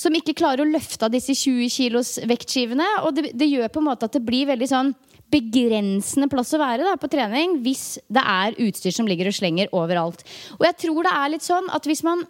[0.00, 2.86] som ikke klarer å løfte av disse 20 kilos vektskivene.
[3.04, 4.94] Og det, det gjør på en måte at det blir veldig sånn
[5.32, 9.72] begrensende plass å være da, på trening hvis det er utstyr som ligger og slenger
[9.74, 10.24] overalt.
[10.58, 12.26] Og jeg tror det er litt sånn at hvis man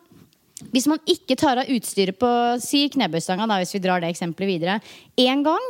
[0.72, 2.28] hvis man ikke tar av utstyret på
[2.62, 4.76] si knebøystanga, hvis vi drar det eksempelet videre,
[5.18, 5.66] én gang,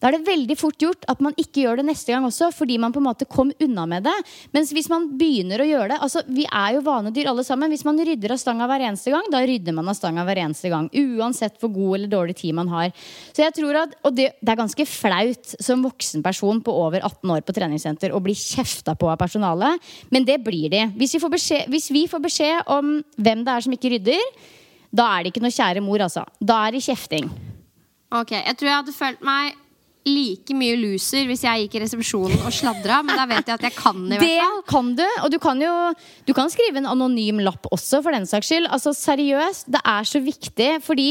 [0.00, 2.78] da er det veldig fort gjort at man ikke gjør det neste gang også, fordi
[2.80, 4.14] man på en måte kom unna med det.
[4.56, 7.72] Mens hvis man begynner å gjøre det altså Vi er jo vanedyr alle sammen.
[7.72, 10.72] Hvis man rydder av stanga hver eneste gang, da rydder man av stanga hver eneste
[10.72, 10.88] gang.
[10.96, 12.94] Uansett hvor god eller dårlig tid man har.
[13.36, 17.04] Så jeg tror at, Og det, det er ganske flaut som voksen person på over
[17.04, 19.80] 18 år på treningssenter å bli kjefta på av personalet,
[20.10, 20.86] men det blir de.
[20.96, 24.36] Hvis vi får beskjed, hvis vi får beskjed om hvem det er som ikke rydder,
[24.90, 26.24] da er det ikke noe kjære mor, altså.
[26.40, 27.28] Da er det kjefting.
[28.10, 29.58] Ok, Jeg tror jeg hadde følt meg
[30.08, 33.66] like mye loser hvis jeg gikk i resepsjonen og sladra, men da vet jeg at
[33.68, 34.16] jeg kan det.
[34.16, 35.74] i Det hvert fall kan du, og du kan jo
[36.26, 38.68] Du kan skrive en anonym lapp også, for den saks skyld.
[38.72, 40.70] Altså Seriøst, det er så viktig.
[40.84, 41.08] Fordi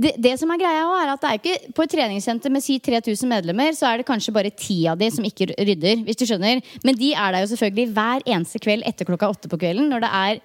[0.00, 2.78] det, det som er greia er at det er ikke På et treningssenter med si
[2.78, 6.04] 3000 medlemmer, så er det kanskje bare ti av de som ikke rydder.
[6.06, 9.50] Hvis du skjønner Men de er der jo selvfølgelig hver eneste kveld etter klokka åtte
[9.52, 10.42] på kvelden, når det er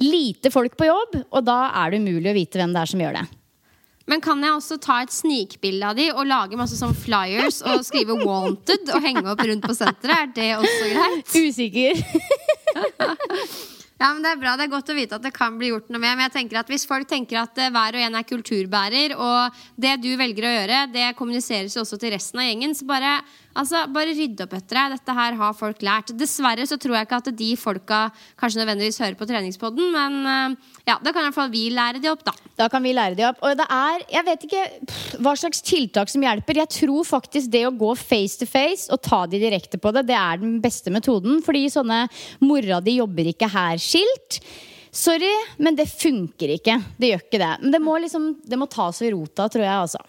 [0.00, 3.02] lite folk på jobb, og da er det umulig å vite hvem det er som
[3.02, 3.26] gjør det.
[4.10, 7.84] Men kan jeg også ta et snikbilde av de og lage masse sånn flyers og
[7.86, 10.16] skrive 'wanted' og henge opp rundt på senteret?
[10.18, 11.36] Er det også greit?
[11.46, 11.94] Usikker.
[14.00, 15.90] Ja, men Det er bra, det er godt å vite at det kan bli gjort
[15.92, 16.14] noe med.
[16.16, 19.58] Men jeg tenker at hvis folk tenker at eh, hver og en er kulturbærer, og
[19.76, 23.18] det du velger å gjøre, det kommuniseres jo også til resten av gjengen, så bare,
[23.60, 24.94] altså, bare rydd opp etter deg.
[24.96, 26.12] Dette her har folk lært.
[26.18, 28.00] Dessverre så tror jeg ikke at de folka
[28.40, 32.02] kanskje nødvendigvis hører på treningspodden, men eh, ja, da kan i hvert fall vi lære
[32.02, 32.34] de opp, da.
[32.60, 33.42] Da kan vi lære de opp.
[33.46, 36.62] Og det er, jeg vet ikke pff, hva slags tiltak som hjelper.
[36.64, 40.06] Jeg tror faktisk det å gå face to face og ta de direkte på det,
[40.10, 41.40] det er den beste metoden.
[41.44, 42.02] Fordi sånne
[42.44, 44.42] mora di jobber ikke her-skilt.
[44.90, 45.30] Sorry,
[45.62, 46.74] men det funker ikke.
[46.98, 47.52] Det gjør ikke det.
[47.62, 50.02] Men det må liksom, det må tas ved rota, tror jeg, altså.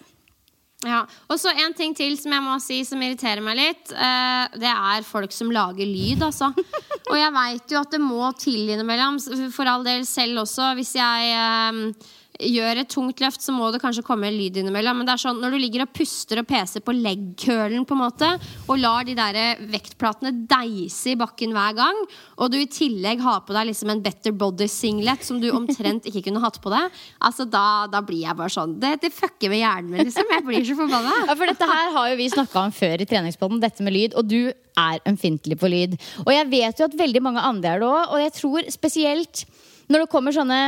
[0.82, 3.92] Ja, Og så en ting til som jeg må si som irriterer meg litt.
[3.94, 6.50] Eh, det er folk som lager lyd, altså.
[7.12, 9.20] Og jeg veit jo at det må til innimellom.
[9.54, 10.72] For all del selv også.
[10.78, 12.10] Hvis jeg eh,
[12.42, 15.00] gjør et tungt løft, så må det kanskje komme en lyd innimellom.
[15.00, 18.02] Men det er sånn, når du ligger og puster og peser på legg-curlen på en
[18.02, 18.30] måte,
[18.66, 22.02] og lar de der vektplatene deise i bakken hver gang,
[22.38, 26.24] og du i tillegg har på deg liksom en Better Body-singlet som du omtrent ikke
[26.28, 29.62] kunne hatt på deg, altså da, da blir jeg bare sånn Det, det fucker med
[29.62, 30.30] hjernen min, liksom.
[30.32, 31.16] Jeg blir så forbanna.
[31.28, 34.16] Ja, for dette her har jo vi snakka om før i treningspodden, dette med lyd.
[34.18, 35.98] Og du er ømfintlig på lyd.
[36.24, 39.44] Og jeg vet jo at veldig mange andre er det òg, og jeg tror spesielt
[39.92, 40.60] når det kommer sånne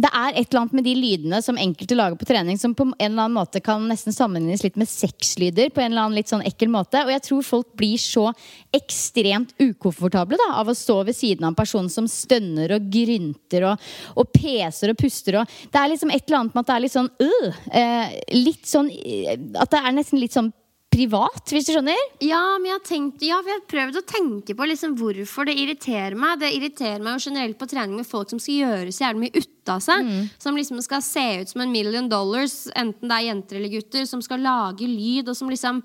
[0.00, 2.86] det er et eller annet med de lydene som enkelte lager på trening, som på
[2.86, 5.70] en eller annen måte kan nesten sammenlignes litt med sexlyder.
[5.70, 8.30] på en eller annen litt sånn ekkel måte Og jeg tror folk blir så
[8.72, 13.68] ekstremt ukomfortable da, av å stå ved siden av en person som stønner og grynter
[13.68, 15.40] og, og peser og puster.
[15.42, 18.18] Og det er liksom et eller annet med at det er litt sånn øh, eh,
[18.32, 20.52] Litt sånn øh, At det er nesten litt sånn
[20.92, 21.98] privat, hvis du skjønner?
[22.24, 25.56] Ja, men jeg har, tenkt, ja, jeg har prøvd å tenke på liksom hvorfor det
[25.58, 26.38] irriterer meg.
[26.42, 29.42] Det irriterer meg jo generelt på trening med folk som skal gjøre så jævlig mye
[29.42, 30.06] ut av seg.
[30.06, 30.30] Mm.
[30.44, 34.08] Som liksom skal se ut som en million dollars, enten det er jenter eller gutter,
[34.08, 35.80] som skal lage lyd, og som liksom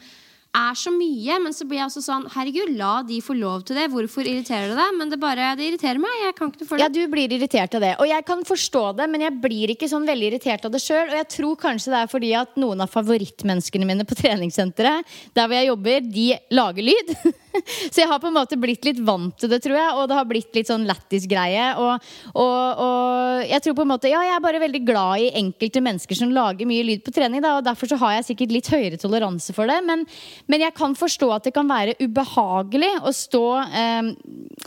[0.57, 1.37] er så mye.
[1.43, 3.87] Men så blir jeg også sånn Herregud, la de få lov til det.
[3.93, 4.93] Hvorfor irriterer det deg?
[4.99, 6.19] Men det bare, det irriterer meg.
[6.25, 6.85] Jeg kan ikke noe for det.
[6.85, 7.93] Ja, du blir irritert av det.
[8.01, 11.07] Og jeg kan forstå det, men jeg blir ikke sånn veldig irritert av det sjøl.
[11.11, 15.49] Og jeg tror kanskje det er fordi at noen av favorittmenneskene mine på treningssenteret, der
[15.49, 17.13] hvor jeg jobber, de lager lyd.
[17.65, 19.93] Så jeg har på en måte blitt litt vant til det, tror jeg.
[19.97, 21.67] Og det har blitt litt sånn lættis-greie.
[21.81, 25.31] Og, og, og, jeg tror på en måte Ja, jeg er bare veldig glad i
[25.41, 27.43] enkelte mennesker som lager mye lyd på trening.
[27.43, 29.79] Da, og derfor så har jeg sikkert litt høyere toleranse for det.
[29.87, 30.05] Men,
[30.47, 34.11] men jeg kan forstå at det kan være ubehagelig å stå, eh,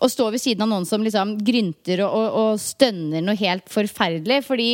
[0.00, 4.42] å stå ved siden av noen som liksom grynter og, og, stønner noe helt forferdelig.
[4.44, 4.70] Fordi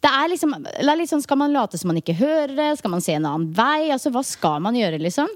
[0.00, 0.54] det er liksom,
[1.02, 2.70] liksom Skal man late som man ikke hører det?
[2.80, 3.90] Skal man se en annen vei?
[3.92, 5.28] Altså, Hva skal man gjøre, liksom?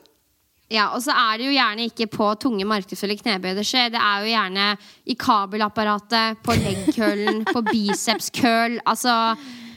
[0.71, 3.91] Ja, og så er det jo gjerne ikke på tunge markedsfulle knebøy det skjer.
[3.91, 4.67] Det er jo gjerne
[5.11, 8.79] i kabelapparatet, på leggkøllen, på bicepskøl.
[8.89, 9.17] Altså,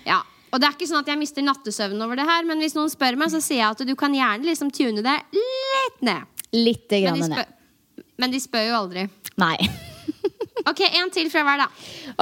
[0.05, 0.21] ja.
[0.53, 2.91] Og det er ikke sånn at jeg mister nattesøvnen over det her, men hvis noen
[2.91, 6.29] spør meg, så sier jeg at du kan gjerne liksom tune det litt ned.
[6.53, 9.07] Litt grann men, de spør, men de spør jo aldri.
[9.41, 9.57] Nei.
[10.63, 11.65] Ok, En til fra hver, da.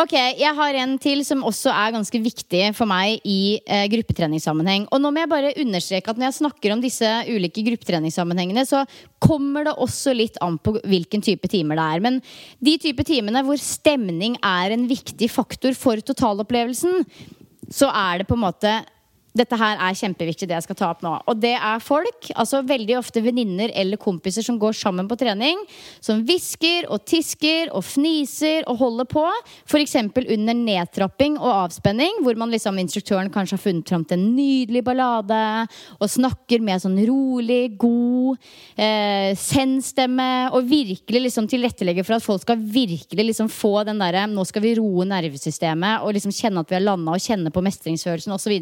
[0.02, 4.88] Ok, Jeg har en til som også er ganske viktig for meg i eh, gruppetreningssammenheng.
[4.90, 8.82] Og nå må jeg bare understreke at når jeg snakker om disse ulike gruppetreningssammenhengene, så
[9.22, 12.06] kommer det også litt an på hvilken type timer det er.
[12.08, 12.18] Men
[12.66, 17.06] de type timene hvor stemning er en viktig faktor for totalopplevelsen,
[17.70, 18.74] så er det på en måte
[19.38, 21.14] dette her er kjempeviktig, det jeg skal ta opp nå.
[21.32, 25.62] Og det er folk, altså veldig ofte venninner eller kompiser som går sammen på trening,
[26.04, 29.24] som hvisker og tisker og fniser og holder på.
[29.70, 29.96] F.eks.
[30.02, 34.84] under nedtrapping og avspenning, hvor man liksom, instruktøren kanskje har funnet fram til en nydelig
[34.86, 35.42] ballade
[36.00, 38.36] og snakker med sånn rolig, god
[38.76, 44.28] eh, send-stemme og virkelig liksom tilrettelegger for at folk skal virkelig liksom få den derre
[44.32, 47.64] Nå skal vi roe nervesystemet og liksom kjenne at vi har landa og kjenne på
[47.66, 48.54] mestringsfølelsen osv.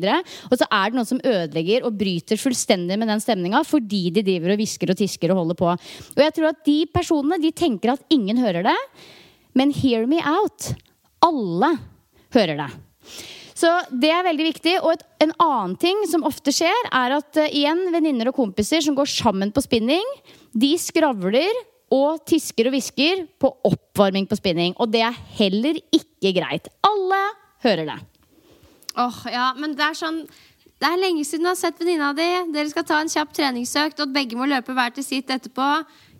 [0.50, 4.10] Og, så så er det noen som ødelegger og bryter fullstendig med den stemninga fordi
[4.16, 5.72] de driver og hvisker og tisker og holder på.
[5.72, 8.78] Og jeg tror at de personene de tenker at ingen hører det,
[9.58, 10.74] men hear me out.
[11.26, 11.74] Alle
[12.36, 12.70] hører det.
[13.60, 14.76] Så det er veldig viktig.
[14.84, 18.84] Og et, en annen ting som ofte skjer, er at uh, igjen venninner og kompiser
[18.86, 20.06] som går sammen på spinning,
[20.56, 24.78] de skravler og tisker og hvisker på oppvarming på spinning.
[24.80, 26.70] Og det er heller ikke greit.
[26.86, 27.24] Alle
[27.66, 28.00] hører det.
[29.00, 30.24] Åh, oh, ja, men det er sånn
[30.80, 32.28] det er lenge siden du har sett venninna di.
[32.54, 35.68] Dere skal ta en kjapp treningsøkt, og begge må løpe hver til sitt etterpå.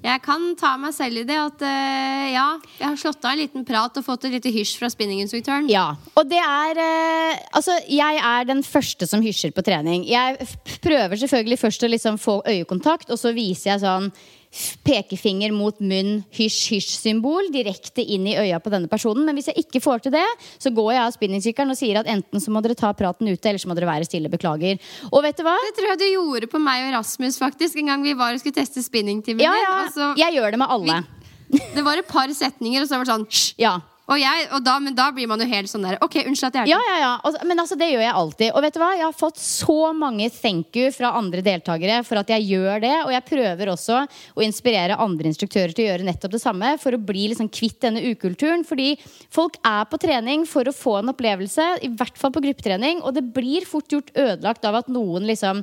[0.04, 2.46] Jeg kan ta meg selv i det at uh, ja,
[2.78, 5.68] jeg har slått av en liten prat og fått et lite hysj fra spinninginstruktøren.
[5.72, 10.06] Ja, og det er uh, Altså, jeg er den første som hysjer på trening.
[10.08, 10.48] Jeg
[10.84, 14.12] prøver selvfølgelig først å liksom få øyekontakt, og så viser jeg sånn
[14.86, 19.26] pekefinger mot munn, hysj-hysj-symbol direkte inn i øya på denne personen.
[19.28, 20.26] Men hvis jeg ikke får til det,
[20.58, 23.44] så går jeg av spinningsykkelen og sier at enten så må dere ta praten ute,
[23.46, 24.32] eller så må dere være stille.
[24.32, 24.82] Beklager.
[25.12, 25.56] Og vet du hva?
[25.68, 28.42] Det tror jeg du gjorde på meg og Rasmus faktisk en gang vi var og
[28.42, 30.12] skulle teste spinningtimen Ja, ja.
[30.20, 31.00] Jeg gjør det med alle.
[31.50, 33.54] Det var et par setninger, og så var det sånn Hysj!
[33.62, 33.80] Ja.
[34.10, 36.58] Og jeg, og da, men da blir man jo helt sånn der OK, unnskyld at
[36.58, 37.34] jeg er Ja, ja, ja.
[37.46, 38.52] Men altså, det gjør jeg alltid.
[38.56, 38.90] Og vet du hva?
[38.98, 42.96] Jeg har fått så mange thank you fra andre deltakere for at jeg gjør det.
[43.04, 46.74] Og jeg prøver også å inspirere andre instruktører til å gjøre nettopp det samme.
[46.82, 48.66] For å bli liksom kvitt denne ukulturen.
[48.66, 48.96] Fordi
[49.30, 53.04] folk er på trening for å få en opplevelse, i hvert fall på gruppetrening.
[53.06, 55.62] Og det blir fort gjort ødelagt av at noen liksom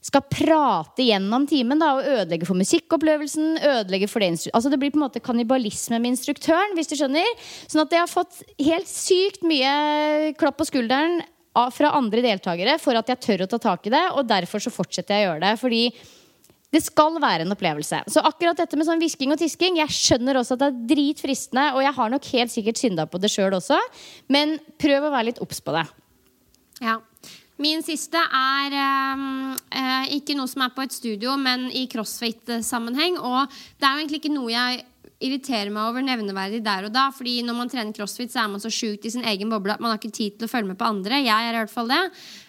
[0.00, 3.58] skal prate gjennom timen da, og ødelegge for musikkopplevelsen.
[3.60, 6.74] ødelegge for Det altså det blir på en måte kannibalisme med instruktøren.
[6.74, 7.26] hvis du skjønner
[7.68, 11.20] Sånn at jeg har fått helt sykt mye klapp på skulderen
[11.52, 14.06] fra andre deltakere for at jeg tør å ta tak i det.
[14.16, 15.60] Og derfor så fortsetter jeg å gjøre det.
[15.60, 15.82] Fordi
[16.70, 18.04] det skal være en opplevelse.
[18.06, 21.72] Så akkurat dette med sånn hvisking og tisking Jeg skjønner også at det er dritfristende,
[21.74, 23.78] og jeg har nok helt sikkert synda på det sjøl også.
[24.30, 25.84] Men prøv å være litt obs på det.
[26.80, 27.00] Ja.
[27.60, 33.18] Min siste er ehm, eh, ikke noe som er på et studio, men i crossfit-sammenheng.
[33.20, 34.86] Og det er jo egentlig ikke noe jeg
[35.20, 37.10] irriterer meg over nevneverdig der og da.
[37.12, 39.84] Fordi når man trener crossfit, så er man så sjukt i sin egen boble at
[39.84, 41.20] man har ikke tid til å følge med på andre.
[41.20, 42.00] Jeg er i hvert fall det.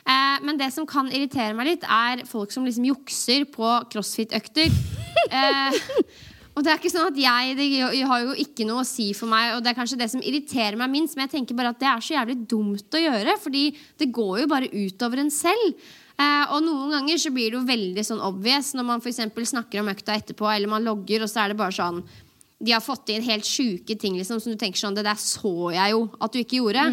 [0.07, 4.71] Eh, men det som kan irritere meg litt, er folk som liksom jukser på crossfit-økter.
[5.31, 5.75] Eh,
[6.51, 7.67] og det er ikke sånn at jeg Det
[8.07, 10.77] har jo ikke noe å si for meg, og det er kanskje det som irriterer
[10.79, 13.65] meg minst, men jeg tenker bare at det er så jævlig dumt å gjøre, fordi
[14.01, 15.85] det går jo bare utover en selv.
[16.19, 19.81] Eh, og noen ganger så blir det jo veldig sånn obvious når man for snakker
[19.81, 22.03] om økta etterpå, eller man logger, og så er det bare sånn
[22.61, 25.71] de har fått inn helt sjuke ting liksom, som du tenker sånn Det der så
[25.73, 26.83] jeg jo at du ikke gjorde.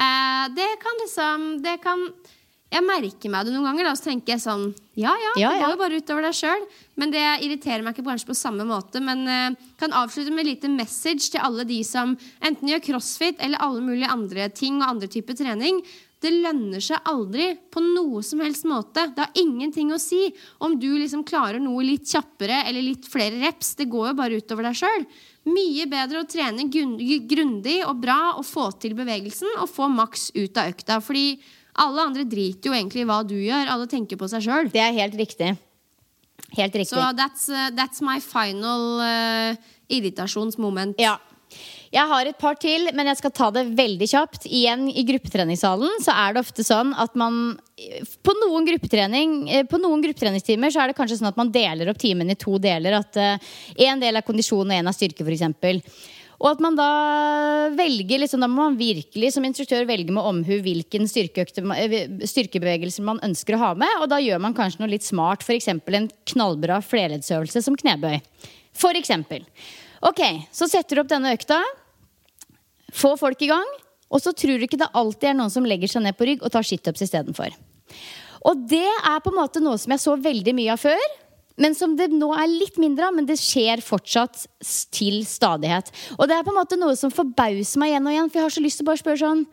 [0.00, 2.06] Eh, det kan liksom Det kan
[2.70, 5.72] Jeg merker meg det noen ganger, da, så tenker jeg sånn Ja ja, det går
[5.72, 6.66] jo bare utover deg sjøl.
[7.00, 9.02] Men det irriterer meg ikke kanskje på samme måte.
[9.02, 12.14] Men uh, kan avslutte med en liten message til alle de som
[12.46, 15.82] enten gjør crossfit eller alle mulige andre ting og andre typer trening.
[16.20, 19.06] Det lønner seg aldri på noe som helst måte.
[19.16, 20.28] Det har ingenting å si
[20.60, 23.72] om du liksom klarer noe litt kjappere eller litt flere reps.
[23.78, 25.06] Det går jo bare utover deg sjøl.
[25.48, 30.60] Mye bedre å trene grundig og bra og få til bevegelsen og få maks ut
[30.60, 31.00] av økta.
[31.00, 31.40] Fordi
[31.80, 33.72] alle andre driter jo egentlig i hva du gjør.
[33.72, 34.70] Alle tenker på seg sjøl.
[34.72, 35.54] Det er helt riktig.
[36.56, 36.92] Helt riktig.
[36.92, 41.00] Så that's, uh, that's my final uh, irritasjonsmoment.
[41.00, 41.18] Ja.
[41.90, 44.44] Jeg har et par til, men jeg skal ta det veldig kjapt.
[44.46, 47.56] Igjen, i gruppetreningssalen så er det ofte sånn at man
[48.22, 51.90] På noen gruppetrening eh, På noen gruppetreningstimer så er det kanskje sånn at man deler
[51.90, 53.00] opp timen i to deler.
[53.00, 53.18] At
[53.74, 55.82] én del er kondisjon og én er styrke, f.eks.
[56.40, 56.88] Og at man da
[57.76, 61.98] velger liksom, Da må man virkelig som instruktør velge med omhu hvilken eh,
[62.32, 63.92] styrkebevegelser man ønsker å ha med.
[64.00, 65.68] Og da gjør man kanskje noe litt smart, f.eks.
[65.68, 68.18] en knallbra flerleddsøvelse som knebøy.
[68.76, 69.44] For eksempel.
[70.08, 70.22] Ok,
[70.56, 71.60] så setter du opp denne økta.
[72.96, 73.68] Få folk i gang.
[74.10, 76.40] Og så tror du ikke det alltid er noen som legger seg ned på rygg
[76.42, 77.52] og tar situps istedenfor.
[78.48, 81.04] Og det er på en måte noe som jeg så veldig mye av før.
[81.60, 84.46] Men som det nå er litt mindre av, men det skjer fortsatt
[84.94, 85.90] til stadighet.
[86.18, 88.46] Og det er på en måte noe som forbauser meg igjen og igjen, for jeg
[88.46, 89.48] har så lyst til å bare spørre sånn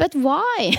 [0.00, 0.70] But why?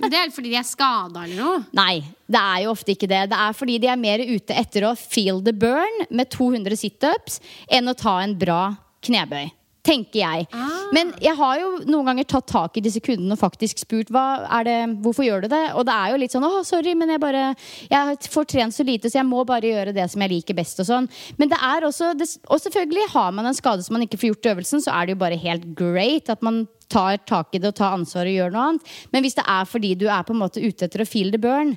[0.00, 1.60] Men det er fordi de er skada eller noe.
[1.76, 3.28] Nei, det er jo ofte ikke det.
[3.30, 7.38] Det er fordi de er mer ute etter å feel the burn med 200 situps
[7.70, 8.62] enn å ta en bra
[9.06, 9.52] knebøy.
[9.90, 10.46] Tenker jeg.
[10.94, 14.66] Men jeg har jo noen ganger tatt tak i disse kundene og faktisk spurt er
[14.66, 15.62] det, hvorfor gjør du det.
[15.74, 17.44] Og det er jo litt sånn åh, sorry, men jeg bare
[17.90, 20.82] Jeg får trent så lite, så jeg må bare gjøre det som jeg liker best.
[20.82, 21.08] Og sånn
[21.40, 24.52] Men det er også Og selvfølgelig, har man en skade som man ikke får gjort
[24.54, 27.78] øvelsen, så er det jo bare helt great at man tar tak i det og
[27.78, 28.94] tar ansvar og gjør noe annet.
[29.14, 31.38] Men hvis det er fordi du er på en måte ute etter å feel the
[31.38, 31.76] burn,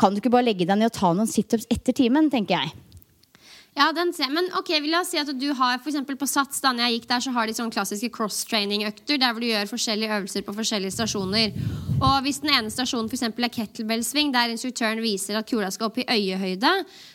[0.00, 2.91] kan du ikke bare legge deg ned og ta noen situps etter timen, tenker jeg.
[3.72, 4.28] Ja, den ser.
[4.28, 7.06] Men ok, vil jeg si at du har for på Sats, da når jeg gikk
[7.08, 10.92] der, så har de sånne klassiske cross-training-økter der hvor du gjør forskjellige øvelser på forskjellige
[10.92, 11.54] stasjoner.
[12.02, 16.02] Og hvis den ene stasjonen eksempel er kettlebell-sving, der instruktøren viser at kula skal opp
[16.02, 16.72] i øyehøyde,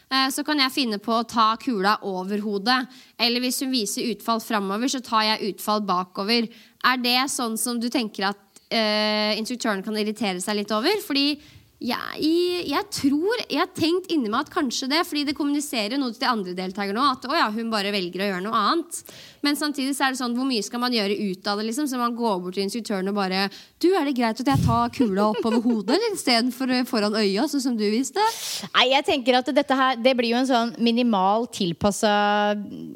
[0.10, 2.80] eh, så kan jeg finne på å ta kula over hodet.
[3.22, 6.50] Eller hvis hun viser utfall framover, så tar jeg utfall bakover.
[6.82, 8.42] Er det sånn som du tenker at
[8.72, 11.02] uh, instruktøren kan irritere seg litt over?
[11.06, 11.36] Fordi
[11.78, 12.30] jeg,
[12.72, 16.24] jeg tror Jeg har tenkt inni meg at kanskje det, fordi det kommuniserer noe til
[16.24, 17.20] de andre deltakerne òg.
[17.20, 19.02] At å ja, hun bare velger å gjøre noe annet.
[19.46, 21.68] Men samtidig så er det sånn, hvor mye skal man gjøre ut av det?
[21.70, 23.46] liksom Så man går bort til instruktøren og bare
[23.78, 27.78] Du, er det greit at jeg tar kula oppover hodet istedenfor foran øya, sånn som
[27.78, 28.26] du viste?
[28.74, 32.16] Nei, jeg tenker at dette her Det blir jo en sånn minimal tilpassa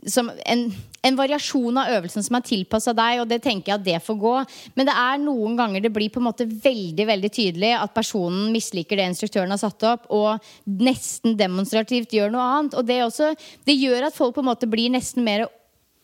[0.10, 0.72] som en
[1.02, 4.20] en variasjon av øvelsen som er tilpassa deg, og det tenker jeg at det får
[4.22, 4.34] gå.
[4.78, 8.52] Men det er noen ganger det blir på en måte veldig veldig tydelig at personen
[8.54, 12.78] misliker det instruktøren har satt opp, og nesten demonstrativt gjør noe annet.
[12.78, 13.34] Og det, også,
[13.66, 15.48] det gjør at folk på en måte blir nesten mer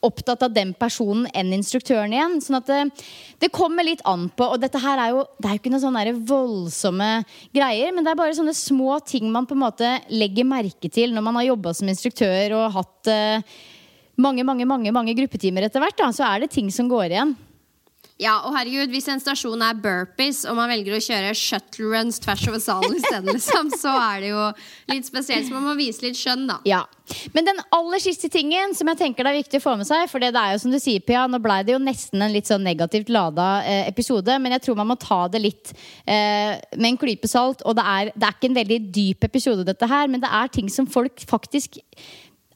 [0.06, 2.36] opptatt av den personen enn instruktøren igjen.
[2.44, 3.06] Sånn at det,
[3.42, 4.50] det, kommer litt an på.
[4.54, 7.10] Og dette her er jo Det er jo ikke noen sånne voldsomme
[7.56, 11.14] greier, men det er bare sånne små ting man på en måte legger merke til
[11.16, 13.58] når man har jobba som instruktør og hatt uh,
[14.18, 17.36] mange, mange, mange, mange gruppetimer etter hvert, da, så er det ting som går igjen.
[18.18, 22.18] Ja, og herregud, Hvis en stasjon er burpees, og man velger å kjøre shuttle runs
[22.22, 24.46] tvers over salen isteden, liksom, så er det jo
[24.90, 25.46] litt spesielt.
[25.46, 26.58] Så man må vise litt skjønn, da.
[26.66, 26.82] Ja.
[27.36, 30.10] Men den aller siste tingen som jeg tenker det er viktig å få med seg,
[30.10, 32.50] for det er jo som du sier, Pia, nå blei det jo nesten en litt
[32.50, 35.72] sånn negativt lada eh, episode, men jeg tror man må ta det litt
[36.04, 37.62] eh, med en klype salt.
[37.70, 40.56] Og det er, det er ikke en veldig dyp episode, dette her, men det er
[40.58, 41.78] ting som folk faktisk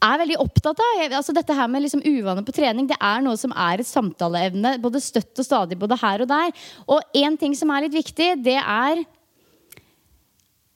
[0.01, 1.01] er veldig opptatt av.
[1.19, 4.75] Altså Dette her med liksom uvaner på trening Det er noe som er et samtaleevne
[4.81, 6.51] både støtt og stadig, både her og der.
[6.87, 9.03] Og én ting som er litt viktig, det er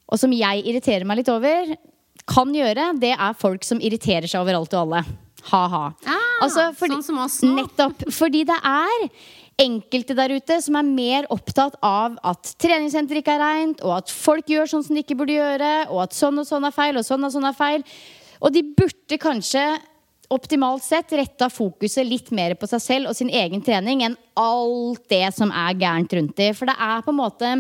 [0.06, 1.76] Og som jeg irriterer meg litt over,
[2.30, 5.02] kan gjøre, det er folk som irriterer seg over alt og alle.
[5.50, 5.82] Ha-ha.
[6.10, 7.56] Ah, altså, sånn som oss nå.
[7.60, 8.06] Nettopp.
[8.14, 9.08] Fordi det er
[9.62, 14.12] enkelte der ute som er mer opptatt av at treningssenter ikke er reint, og at
[14.12, 17.00] folk gjør sånn som de ikke burde gjøre, og at sånn og sånn er feil,
[17.00, 17.86] og sånn og sånn er feil.
[18.44, 19.66] Og de burde kanskje
[20.34, 25.04] optimalt sett retta fokuset litt mer på seg selv og sin egen trening enn alt
[25.12, 26.58] det som er gærent rundt dem.
[26.58, 27.52] For det er på en måte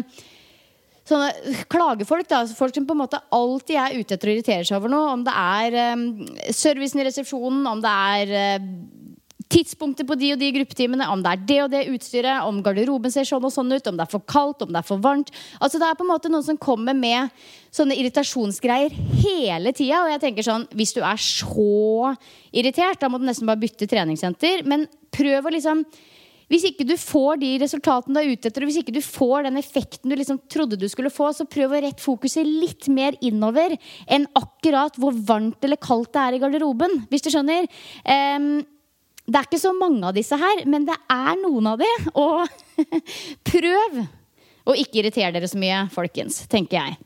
[1.06, 4.80] sånne klagefolk, da, folk som på en måte alltid er ute etter å irritere seg
[4.80, 5.14] over noe.
[5.14, 6.06] Om det er um,
[6.50, 8.70] servicen i resepsjonen, om det er uh,
[9.56, 13.14] tidspunkter på de og de gruppetimene, om det er det og det utstyret, om garderoben
[13.14, 15.32] ser sånn og sånn ut, om det er for kaldt, om det er for varmt.
[15.60, 17.32] Altså Det er på en måte noen som kommer med
[17.76, 20.04] sånne irritasjonsgreier hele tida.
[20.04, 22.16] Og jeg tenker sånn, hvis du er så
[22.56, 24.66] irritert, da må du nesten bare bytte treningssenter.
[24.68, 25.86] Men prøv å liksom
[26.52, 29.48] hvis ikke du får de resultatene du er ute etter, og hvis ikke du får
[29.48, 33.18] den effekten du liksom trodde du skulle få, så prøv å rette fokuset litt mer
[33.26, 33.74] innover
[34.06, 37.00] enn akkurat hvor varmt eller kaldt det er i garderoben.
[37.10, 37.66] Hvis du skjønner.
[38.06, 38.62] Um,
[39.26, 41.90] det er ikke så mange av disse her, men det er noen av de.
[42.22, 42.46] Og
[43.52, 44.00] prøv
[44.66, 47.00] å ikke irritere dere så mye, folkens, tenker jeg.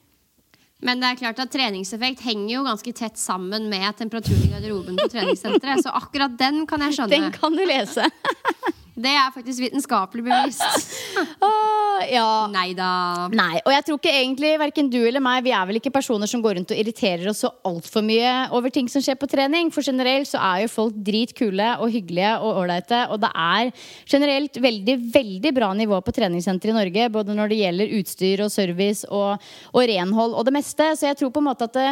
[0.84, 5.00] Men det er klart at treningseffekt henger jo ganske tett sammen med temperaturen i garderoben
[5.00, 5.84] på treningssenteret.
[5.84, 7.12] Så akkurat den kan jeg skjønne.
[7.18, 8.08] Den kan du lese.
[9.00, 10.96] Det er faktisk vitenskapelig bevist.
[11.46, 12.48] oh, ja.
[12.52, 13.30] Nei da.
[13.32, 16.30] Nei, Og jeg tror ikke egentlig verken du eller meg Vi er vel ikke personer
[16.30, 19.72] som går rundt og irriterer oss så altfor mye over ting som skjer på trening.
[19.72, 23.06] For generelt så er jo folk dritkule og hyggelige og ålreite.
[23.14, 23.72] Og det er
[24.10, 27.10] generelt veldig, veldig bra nivå på treningssenter i Norge.
[27.14, 30.92] Både når det gjelder utstyr og service og, og renhold og det meste.
[31.00, 31.90] Så jeg tror på en måte at det,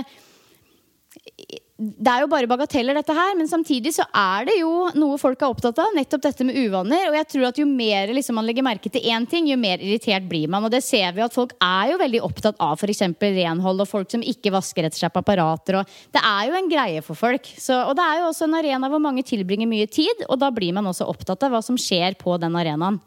[1.77, 5.43] det er jo bare bagateller, dette her, men samtidig så er det jo noe folk
[5.45, 5.91] er opptatt av.
[5.93, 7.11] Nettopp dette med uvaner.
[7.11, 9.83] Og jeg tror at jo mer liksom, man legger merke til én ting, jo mer
[9.85, 10.65] irritert blir man.
[10.65, 13.03] Og det ser vi at folk er jo veldig opptatt av f.eks.
[13.21, 15.77] renhold og folk som ikke vasker etter seg på apparater.
[15.83, 17.53] Og det er jo en greie for folk.
[17.61, 20.49] Så, og det er jo også en arena hvor mange tilbringer mye tid, og da
[20.49, 22.97] blir man også opptatt av hva som skjer på den arenaen.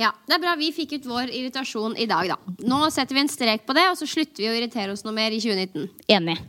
[0.00, 2.54] Ja, det er bra Vi fikk ut vår irritasjon i dag, da.
[2.66, 5.14] Nå setter vi en strek på det, og så slutter vi å irritere oss noe
[5.14, 5.86] mer i 2019.
[6.10, 6.42] Enig.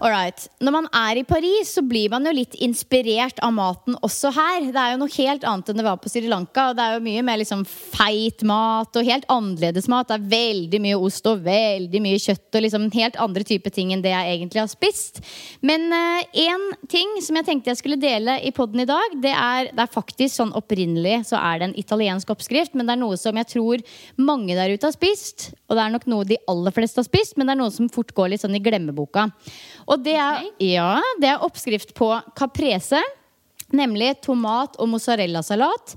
[0.00, 0.46] Alright.
[0.64, 4.70] Når man er i Paris, så blir man jo litt inspirert av maten også her.
[4.72, 6.70] Det er jo noe helt annet enn det var på Sri Lanka.
[6.70, 10.08] Og det er jo mye mer liksom feit mat og helt annerledes mat.
[10.08, 13.92] Det er veldig mye ost og veldig mye kjøtt og liksom helt andre typer ting
[13.92, 15.20] enn det jeg egentlig har spist.
[15.60, 19.34] Men én uh, ting som jeg tenkte jeg skulle dele i poden i dag, det
[19.36, 23.02] er, det er faktisk sånn opprinnelig så er det en italiensk oppskrift, men det er
[23.02, 23.84] noe som jeg tror
[24.16, 25.50] mange der ute har spist.
[25.68, 27.92] Og det er nok noe de aller fleste har spist, men det er noe som
[27.92, 29.28] fort går litt sånn i glemmeboka.
[29.90, 33.00] Og det er, ja, det er oppskrift på caprese,
[33.74, 35.96] nemlig tomat- og mozzarellasalat.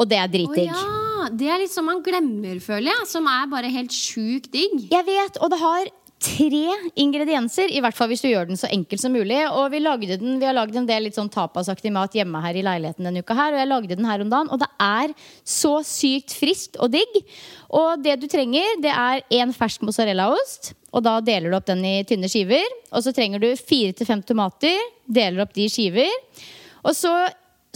[0.00, 0.72] Og det er dritdigg.
[0.72, 1.28] Oh, ja.
[1.36, 3.08] Det er litt som man glemmer, føler jeg.
[3.10, 4.86] Som er bare helt sjukt digg.
[4.88, 5.90] Jeg vet, og det har
[6.20, 9.38] tre ingredienser, i hvert fall hvis du gjør den så enkel som mulig.
[9.56, 12.64] Og vi, den, vi har lagd en del litt sånn tapasaktig mat hjemme her i
[12.66, 13.54] leiligheten denne uka her.
[13.54, 15.14] Og jeg lagde den her om dagen, og det er
[15.48, 17.16] så sykt friskt og digg.
[17.72, 20.74] Og det du trenger, det er én fersk mozzarellaost.
[20.92, 22.68] Og da deler du opp den i tynne skiver.
[22.92, 24.76] Og så trenger du fire til fem tomater.
[25.08, 26.10] Deler opp de i skiver.
[26.84, 27.14] Og så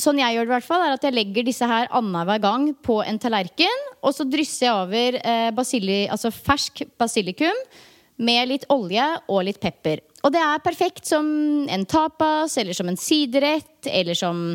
[0.00, 2.68] sånn jeg gjør det, i hvert fall, er at jeg legger disse her annenhver gang
[2.84, 3.82] på en tallerken.
[4.02, 7.64] Og så drysser jeg over eh, basili, altså fersk basilikum
[8.16, 10.02] med litt olje og litt pepper.
[10.24, 11.26] Og det er perfekt som
[11.68, 14.54] en tapas, eller som en siderett, eller som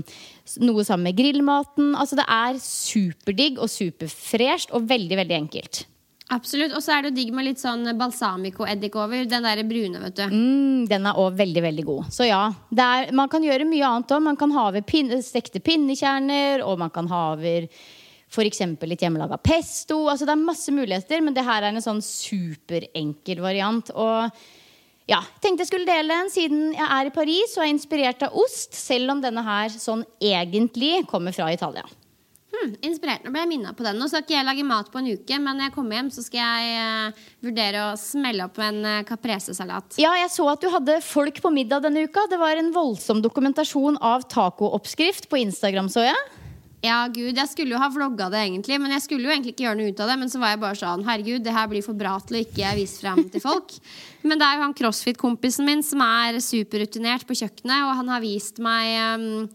[0.66, 1.94] noe sammen med grillmaten.
[1.94, 5.84] Altså Det er superdigg og superfresht og veldig, veldig enkelt.
[6.30, 6.76] Absolutt.
[6.78, 9.24] Og så er det digg med litt sånn balsamico-eddik over.
[9.30, 10.26] Den der brune, vet du.
[10.30, 12.12] Mm, den er òg veldig, veldig god.
[12.14, 14.26] Så ja, er, man kan gjøre mye annet òg.
[14.28, 17.66] Man kan ha over pin stekte pinnekjerner, og man kan ha over
[18.30, 18.62] f.eks.
[18.86, 20.04] litt hjemmelaga pesto.
[20.10, 23.92] Altså Det er masse muligheter, men det her er en sånn superenkel variant.
[23.98, 24.30] Og
[25.10, 28.36] ja, tenkte jeg skulle dele den siden jeg er i Paris og er inspirert av
[28.38, 31.88] ost, selv om denne her sånn egentlig kommer fra Italia.
[32.50, 33.22] Hmm, inspirert.
[33.24, 34.00] Nå ble jeg minna på den.
[34.02, 36.24] Nå skal ikke jeg lage mat på en uke, men når jeg kommer hjem, så
[36.26, 40.00] skal jeg uh, vurdere å smelle opp en uh, caprese-salat.
[40.02, 42.26] Ja, jeg så at du hadde folk på middag denne uka.
[42.30, 46.39] Det var en voldsom dokumentasjon av tacooppskrift på Instagram, så jeg.
[46.80, 49.66] Ja, gud, jeg skulle jo ha vlogga det egentlig, men jeg skulle jo egentlig ikke
[49.66, 50.16] gjøre noe ut av det.
[50.22, 52.72] Men så var jeg bare sånn, herregud, det her blir for bra til å ikke
[52.78, 53.76] vise frem til folk.
[54.28, 58.24] men det er jo han crossfit-kompisen min som er superrutinert på kjøkkenet, og han har
[58.24, 59.50] vist meg um,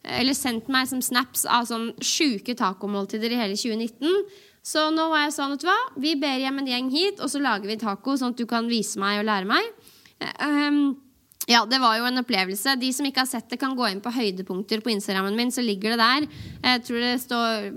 [0.00, 4.32] Eller sendt meg som snaps av sånn sjuke tacomåltider i hele 2019.
[4.64, 7.28] Så nå var jeg sånn, vet du hva, vi ber hjem en gjeng hit, og
[7.28, 9.68] så lager vi taco, sånn at du kan vise meg og lære meg.
[10.40, 10.80] Um,
[11.48, 12.76] ja, det var jo en opplevelse.
[12.80, 15.64] De som ikke har sett det, kan gå inn på høydepunkter på Instagrammen min, så
[15.64, 16.28] ligger det der.
[16.66, 17.70] Jeg tror det står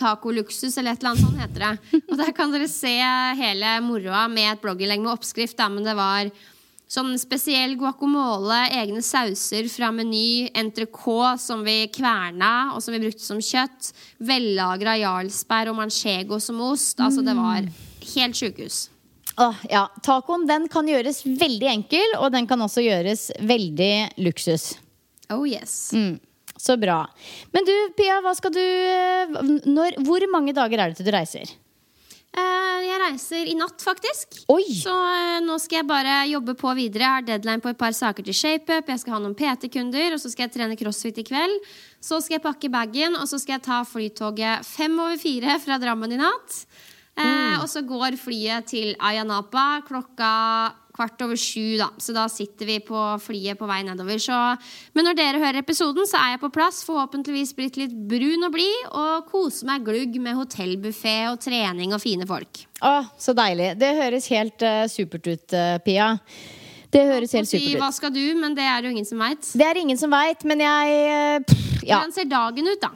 [0.00, 2.00] Taco Luxus eller et eller annet sånt heter det.
[2.06, 2.94] Og der kan dere se
[3.40, 5.58] hele moroa med et blogginnlegg med oppskrift.
[5.58, 6.30] Da, men det var
[6.90, 13.22] sånn spesiell guacamole, egne sauser fra Meny, entrecôte som vi kverna, og som vi brukte
[13.22, 13.92] som kjøtt.
[14.26, 16.98] Vellagra jarlsberg og manchego som ost.
[16.98, 17.68] Altså, det var
[18.14, 18.88] helt sjukehus.
[19.40, 19.86] Åh, ja.
[20.04, 24.74] Tacoen den kan gjøres veldig enkel, og den kan også gjøres veldig luksus.
[25.32, 25.92] Oh yes.
[25.96, 26.18] Mm.
[26.60, 27.06] Så bra.
[27.54, 31.14] Men du, Pia, hva skal du eh, når, Hvor mange dager er det til du
[31.14, 31.54] reiser?
[32.30, 34.42] Eh, jeg reiser i natt, faktisk.
[34.52, 34.66] Oi!
[34.76, 37.06] Så eh, nå skal jeg bare jobbe på videre.
[37.06, 38.92] Jeg har deadline på et par saker til ShapeUp.
[38.92, 41.56] Jeg skal ha noen PT-kunder, og så skal jeg trene crossfit i kveld.
[42.04, 45.80] Så skal jeg pakke bagen, og så skal jeg ta flytoget fem over fire fra
[45.80, 46.60] Drammen i natt.
[47.20, 50.30] Eh, og så går flyet til Ayanapa klokka
[51.00, 51.78] kvart over sju.
[51.80, 51.88] Da.
[52.00, 54.20] Så da sitter vi på flyet på vei nedover.
[54.22, 54.36] Så,
[54.96, 56.82] men når dere hører episoden, så er jeg på plass.
[56.88, 58.88] Forhåpentligvis blitt litt brun og blid.
[58.90, 62.64] Og koser meg glugg med hotellbuffé og trening og fine folk.
[62.84, 63.74] Å, så deilig.
[63.80, 66.14] Det høres helt uh, supert ut, uh, Pia.
[66.90, 67.82] Det høres helt supert ut.
[67.84, 68.24] hva skal du?
[68.38, 69.52] Men det er jo ingen som veit.
[69.54, 72.00] Det er ingen som veit, men jeg uh, pff, ja.
[72.00, 72.92] Hvordan ser dagen ut, da?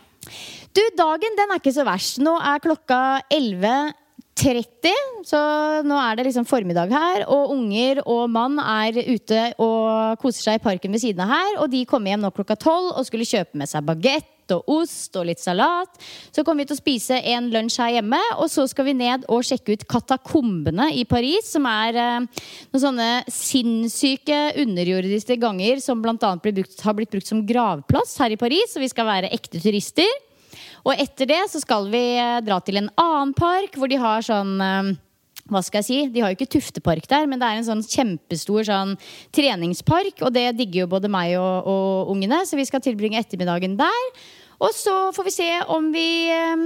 [0.74, 2.18] Du, dagen den er ikke så verst.
[2.24, 2.98] Nå er klokka
[4.34, 4.90] 11.30,
[5.28, 5.40] så
[5.86, 7.24] nå er det liksom formiddag her.
[7.30, 11.58] Og unger og mann er ute og koser seg i parken ved siden av her.
[11.62, 15.14] Og de kommer hjem nå klokka tolv og skulle kjøpe med seg bagett og ost
[15.16, 16.02] og litt salat.
[16.34, 19.24] Så kommer vi til å spise en lunsj her hjemme, og så skal vi ned
[19.32, 26.04] og sjekke ut Katakombene i Paris, som er eh, noen sånne sinnssyke underjordiske ganger som
[26.04, 26.34] bl.a.
[26.44, 30.10] Brukt, har blitt brukt som gravplass her i Paris, så vi skal være ekte turister.
[30.84, 34.24] Og etter det så skal vi eh, dra til en annen park hvor de har
[34.24, 34.92] sånn eh,
[35.52, 35.96] hva skal jeg si?
[36.08, 38.94] De har jo ikke Tuftepark der, men det er en sånn kjempestor sånn
[39.34, 40.22] treningspark.
[40.24, 44.06] Og det digger jo både meg og, og ungene, så vi skal tilbringe ettermiddagen der.
[44.64, 46.64] Og så får vi se om vi eh,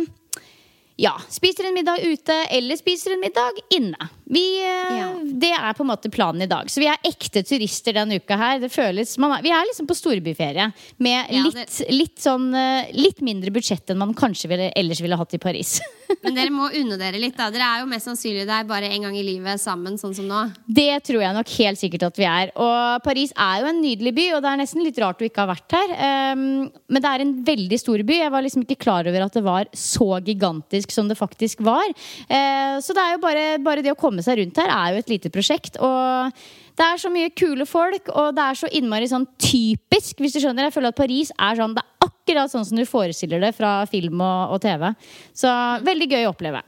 [1.02, 4.10] ja, spiser en middag ute eller spiser en middag inne.
[4.28, 5.08] Vi, eh, Ja.
[5.38, 6.66] Det er på en måte planen i dag.
[6.68, 8.58] Så vi er ekte turister denne uka her.
[8.58, 13.20] Det føles, man vi er liksom på storbyferie med Ja, litt, litt, sånn, eh, litt
[13.20, 15.80] mindre budsjett enn man kanskje ville, ellers ville hatt i Paris.
[16.24, 17.36] Men dere må unne dere litt.
[17.36, 20.26] da Dere er jo mest sannsynlig der bare en gang i livet sammen, sånn som
[20.28, 20.40] nå.
[20.66, 22.52] Det tror jeg nok helt sikkert at vi er.
[22.56, 25.44] Og Paris er jo en nydelig by, og det er nesten litt rart du ikke
[25.44, 25.94] har vært her.
[26.32, 28.18] Um, men det er en veldig stor by.
[28.22, 31.92] Jeg var liksom ikke klar over at det var så gigantisk som det faktisk var.
[32.28, 35.02] Uh, så det er jo bare, bare det å komme seg rundt her er jo
[35.02, 35.78] et lite prosjekt.
[35.82, 36.32] Og
[36.78, 40.42] det er så mye kule folk, og det er så innmari sånn typisk, hvis du
[40.42, 40.68] skjønner.
[40.68, 43.80] Jeg føler at Paris er sånn Det er akkurat sånn som du forestiller det fra
[43.90, 44.90] film og, og TV.
[45.36, 45.52] Så
[45.86, 46.62] veldig gøy å oppleve.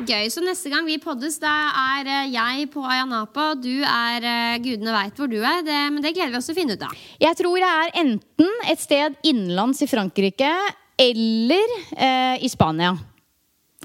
[0.00, 1.52] Gøy, så Neste gang vi poddes, da
[1.98, 5.60] er eh, jeg på Ayanapa, og du er eh, Gudene veit hvor du er.
[5.66, 6.96] Det, men det gleder vi oss til å finne ut av.
[7.20, 10.48] Jeg tror jeg er enten et sted innenlands i Frankrike
[11.02, 12.94] eller eh, i Spania.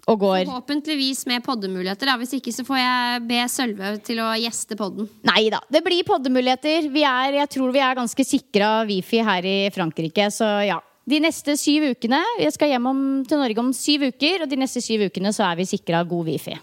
[0.08, 2.08] Og går Forhåpentligvis med poddemuligheter.
[2.08, 2.16] Da.
[2.20, 5.09] Hvis ikke så får jeg be Sølve til å gjeste podden.
[5.28, 6.88] Nei da, det blir poddemuligheter.
[6.93, 10.79] Vi er, jeg tror vi er ganske sikra wifi her i Frankrike, så ja.
[11.08, 14.59] De neste syv ukene Jeg skal hjem om, til Norge om syv uker, og de
[14.59, 16.58] neste syv ukene så er vi sikra god wifi.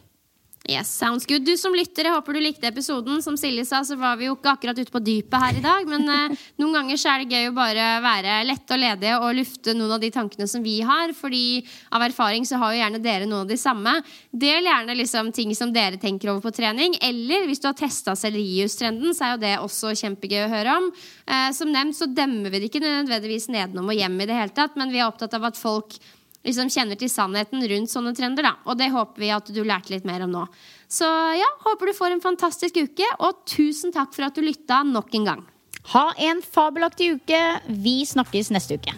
[0.65, 1.45] Yes, sounds good.
[1.45, 3.19] Du som lytter, jeg håper du likte episoden.
[3.20, 5.91] Som Silje sa, så var vi jo ikke akkurat ute på dypet her i dag.
[5.91, 9.36] Men eh, noen ganger så er det gøy å bare være lette og ledige og
[9.36, 11.12] lufte noen av de tankene som vi har.
[11.19, 11.61] Fordi
[11.93, 13.93] av erfaring så har jo gjerne dere noen av de samme.
[14.32, 16.97] Del gjerne liksom ting som dere tenker over på trening.
[17.05, 20.91] Eller hvis du har testa Celius-trenden, så er jo det også kjempegøy å høre om.
[21.28, 24.57] Eh, som nevnt så demmer vi det ikke nødvendigvis nedenom og hjem i det hele
[24.57, 26.01] tatt, men vi er opptatt av at folk
[26.45, 28.47] liksom kjenner til sannheten rundt sånne trender.
[28.47, 30.45] da Og det håper vi at du lærte litt mer om nå.
[30.89, 31.09] Så
[31.39, 35.15] ja, håper du får en fantastisk uke, og tusen takk for at du lytta nok
[35.15, 35.45] en gang.
[35.93, 37.45] Ha en fabelaktig uke.
[37.69, 38.97] Vi snakkes neste uke.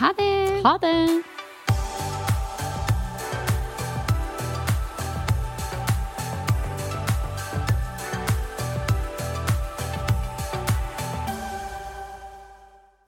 [0.00, 0.62] Ha det!
[0.66, 0.96] Ha det!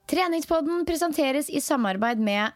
[0.09, 2.55] Treningspodden presenteres i samarbeid med